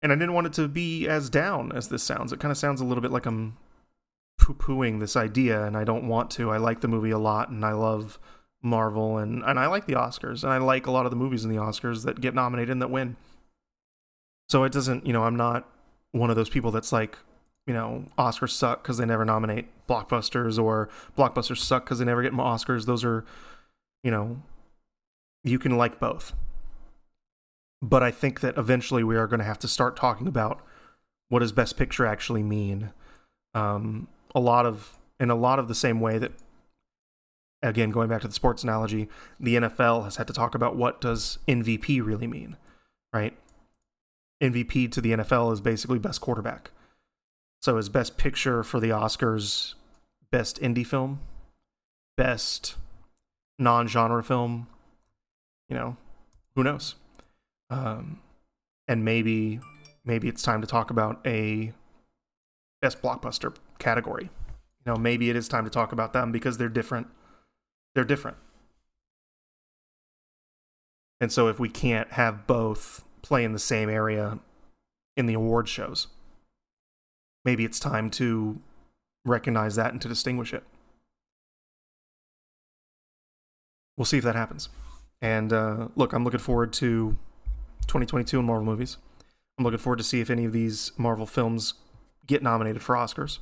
And 0.00 0.10
I 0.10 0.14
didn't 0.14 0.32
want 0.32 0.46
it 0.46 0.54
to 0.54 0.68
be 0.68 1.06
as 1.06 1.28
down 1.28 1.70
as 1.72 1.88
this 1.88 2.02
sounds. 2.02 2.32
It 2.32 2.40
kind 2.40 2.50
of 2.50 2.56
sounds 2.56 2.80
a 2.80 2.86
little 2.86 3.02
bit 3.02 3.12
like 3.12 3.26
I'm 3.26 3.58
poo 4.38 4.54
pooing 4.54 5.00
this 5.00 5.16
idea, 5.16 5.64
and 5.66 5.76
I 5.76 5.84
don't 5.84 6.08
want 6.08 6.30
to. 6.30 6.50
I 6.50 6.56
like 6.56 6.80
the 6.80 6.88
movie 6.88 7.10
a 7.10 7.18
lot, 7.18 7.50
and 7.50 7.62
I 7.62 7.72
love 7.72 8.18
Marvel, 8.62 9.18
and, 9.18 9.42
and 9.42 9.58
I 9.58 9.66
like 9.66 9.86
the 9.86 9.94
Oscars, 9.94 10.44
and 10.44 10.52
I 10.52 10.58
like 10.58 10.86
a 10.86 10.90
lot 10.90 11.04
of 11.04 11.10
the 11.10 11.16
movies 11.16 11.44
in 11.44 11.50
the 11.50 11.60
Oscars 11.60 12.04
that 12.04 12.20
get 12.20 12.34
nominated 12.34 12.70
and 12.70 12.80
that 12.80 12.90
win. 12.90 13.16
So 14.48 14.64
it 14.64 14.72
doesn't, 14.72 15.06
you 15.06 15.12
know, 15.12 15.24
I'm 15.24 15.36
not 15.36 15.68
one 16.12 16.30
of 16.30 16.36
those 16.36 16.48
people 16.48 16.70
that's 16.70 16.92
like, 16.92 17.18
you 17.66 17.74
know, 17.74 18.04
Oscars 18.18 18.50
suck 18.50 18.82
because 18.82 18.98
they 18.98 19.06
never 19.06 19.24
nominate 19.24 19.66
blockbusters, 19.88 20.62
or 20.62 20.88
blockbusters 21.16 21.58
suck 21.58 21.84
because 21.84 21.98
they 21.98 22.04
never 22.04 22.22
get 22.22 22.32
Oscars. 22.32 22.86
Those 22.86 23.04
are, 23.04 23.24
you 24.04 24.10
know, 24.10 24.42
you 25.42 25.58
can 25.58 25.76
like 25.76 25.98
both. 25.98 26.32
But 27.80 28.02
I 28.02 28.12
think 28.12 28.40
that 28.40 28.56
eventually 28.56 29.02
we 29.02 29.16
are 29.16 29.26
going 29.26 29.40
to 29.40 29.44
have 29.44 29.58
to 29.60 29.68
start 29.68 29.96
talking 29.96 30.28
about 30.28 30.64
what 31.28 31.40
does 31.40 31.50
Best 31.50 31.76
Picture 31.76 32.06
actually 32.06 32.42
mean. 32.42 32.92
Um, 33.54 34.06
a 34.34 34.40
lot 34.40 34.66
of, 34.66 34.98
in 35.18 35.30
a 35.30 35.34
lot 35.34 35.58
of 35.58 35.66
the 35.66 35.74
same 35.74 36.00
way 36.00 36.18
that 36.18 36.32
again 37.62 37.90
going 37.90 38.08
back 38.08 38.20
to 38.20 38.28
the 38.28 38.34
sports 38.34 38.62
analogy 38.62 39.08
the 39.38 39.56
nfl 39.56 40.04
has 40.04 40.16
had 40.16 40.26
to 40.26 40.32
talk 40.32 40.54
about 40.54 40.76
what 40.76 41.00
does 41.00 41.38
mvp 41.46 42.04
really 42.04 42.26
mean 42.26 42.56
right? 43.12 43.36
Mvp 44.42 44.90
to 44.92 45.00
the 45.00 45.12
nfl 45.12 45.52
is 45.52 45.60
basically 45.60 45.98
best 45.98 46.20
quarterback. 46.20 46.70
So 47.60 47.76
is 47.76 47.88
best 47.88 48.16
picture 48.16 48.64
for 48.64 48.80
the 48.80 48.88
oscars 48.88 49.74
best 50.30 50.60
indie 50.60 50.86
film 50.86 51.20
best 52.16 52.76
non-genre 53.58 54.22
film 54.22 54.66
you 55.68 55.76
know 55.76 55.96
who 56.54 56.64
knows? 56.64 56.96
Um, 57.70 58.20
and 58.88 59.04
maybe 59.04 59.60
maybe 60.04 60.28
it's 60.28 60.42
time 60.42 60.60
to 60.60 60.66
talk 60.66 60.90
about 60.90 61.20
a 61.26 61.72
best 62.80 63.00
blockbuster 63.00 63.54
category. 63.78 64.24
You 64.24 64.92
know 64.92 64.96
maybe 64.96 65.30
it 65.30 65.36
is 65.36 65.48
time 65.48 65.64
to 65.64 65.70
talk 65.70 65.92
about 65.92 66.12
them 66.12 66.32
because 66.32 66.58
they're 66.58 66.68
different 66.68 67.06
they're 67.94 68.04
different. 68.04 68.36
And 71.20 71.30
so 71.30 71.48
if 71.48 71.60
we 71.60 71.68
can't 71.68 72.12
have 72.12 72.46
both 72.46 73.04
play 73.22 73.44
in 73.44 73.52
the 73.52 73.58
same 73.58 73.88
area 73.88 74.40
in 75.16 75.26
the 75.26 75.34
award 75.34 75.68
shows, 75.68 76.08
maybe 77.44 77.64
it's 77.64 77.78
time 77.78 78.10
to 78.10 78.60
recognize 79.24 79.76
that 79.76 79.92
and 79.92 80.00
to 80.02 80.08
distinguish 80.08 80.52
it. 80.52 80.64
We'll 83.96 84.04
see 84.04 84.18
if 84.18 84.24
that 84.24 84.34
happens. 84.34 84.68
And 85.20 85.52
uh, 85.52 85.88
look, 85.94 86.12
I'm 86.12 86.24
looking 86.24 86.40
forward 86.40 86.72
to 86.74 87.16
2022 87.82 88.38
and 88.38 88.46
Marvel 88.46 88.66
movies. 88.66 88.96
I'm 89.56 89.64
looking 89.64 89.78
forward 89.78 89.98
to 89.98 90.04
see 90.04 90.20
if 90.20 90.30
any 90.30 90.44
of 90.44 90.52
these 90.52 90.90
Marvel 90.96 91.26
films 91.26 91.74
get 92.26 92.42
nominated 92.42 92.82
for 92.82 92.96
Oscars. 92.96 93.38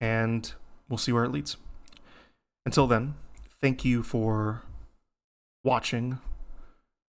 And 0.00 0.52
we'll 0.88 0.98
see 0.98 1.12
where 1.12 1.24
it 1.24 1.32
leads. 1.32 1.56
Until 2.66 2.86
then, 2.86 3.14
thank 3.60 3.84
you 3.84 4.02
for 4.02 4.62
watching 5.64 6.18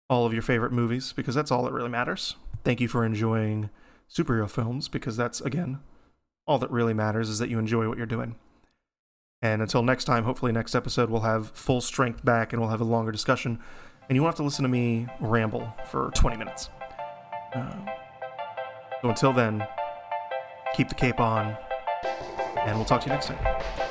all 0.09 0.25
of 0.25 0.33
your 0.33 0.41
favorite 0.41 0.71
movies 0.71 1.13
because 1.13 1.35
that's 1.35 1.51
all 1.51 1.63
that 1.63 1.73
really 1.73 1.89
matters. 1.89 2.35
Thank 2.63 2.81
you 2.81 2.87
for 2.87 3.05
enjoying 3.05 3.69
superhero 4.09 4.49
films 4.49 4.87
because 4.87 5.17
that's, 5.17 5.41
again, 5.41 5.79
all 6.45 6.57
that 6.59 6.71
really 6.71 6.93
matters 6.93 7.29
is 7.29 7.39
that 7.39 7.49
you 7.49 7.59
enjoy 7.59 7.87
what 7.87 7.97
you're 7.97 8.07
doing. 8.07 8.35
And 9.41 9.61
until 9.61 9.83
next 9.83 10.05
time, 10.05 10.23
hopefully, 10.23 10.51
next 10.51 10.73
episode, 10.73 11.09
we'll 11.09 11.21
have 11.21 11.51
full 11.51 11.81
strength 11.81 12.25
back 12.25 12.53
and 12.53 12.61
we'll 12.61 12.71
have 12.71 12.81
a 12.81 12.85
longer 12.85 13.11
discussion. 13.11 13.59
And 14.09 14.15
you 14.15 14.21
won't 14.21 14.33
have 14.33 14.37
to 14.37 14.43
listen 14.43 14.63
to 14.63 14.69
me 14.69 15.07
ramble 15.19 15.73
for 15.85 16.11
20 16.15 16.37
minutes. 16.37 16.69
Uh, 17.53 17.85
so 19.01 19.09
until 19.09 19.33
then, 19.33 19.67
keep 20.73 20.89
the 20.89 20.95
cape 20.95 21.19
on, 21.19 21.55
and 22.59 22.75
we'll 22.75 22.85
talk 22.85 23.01
to 23.01 23.07
you 23.07 23.13
next 23.13 23.27
time. 23.27 23.86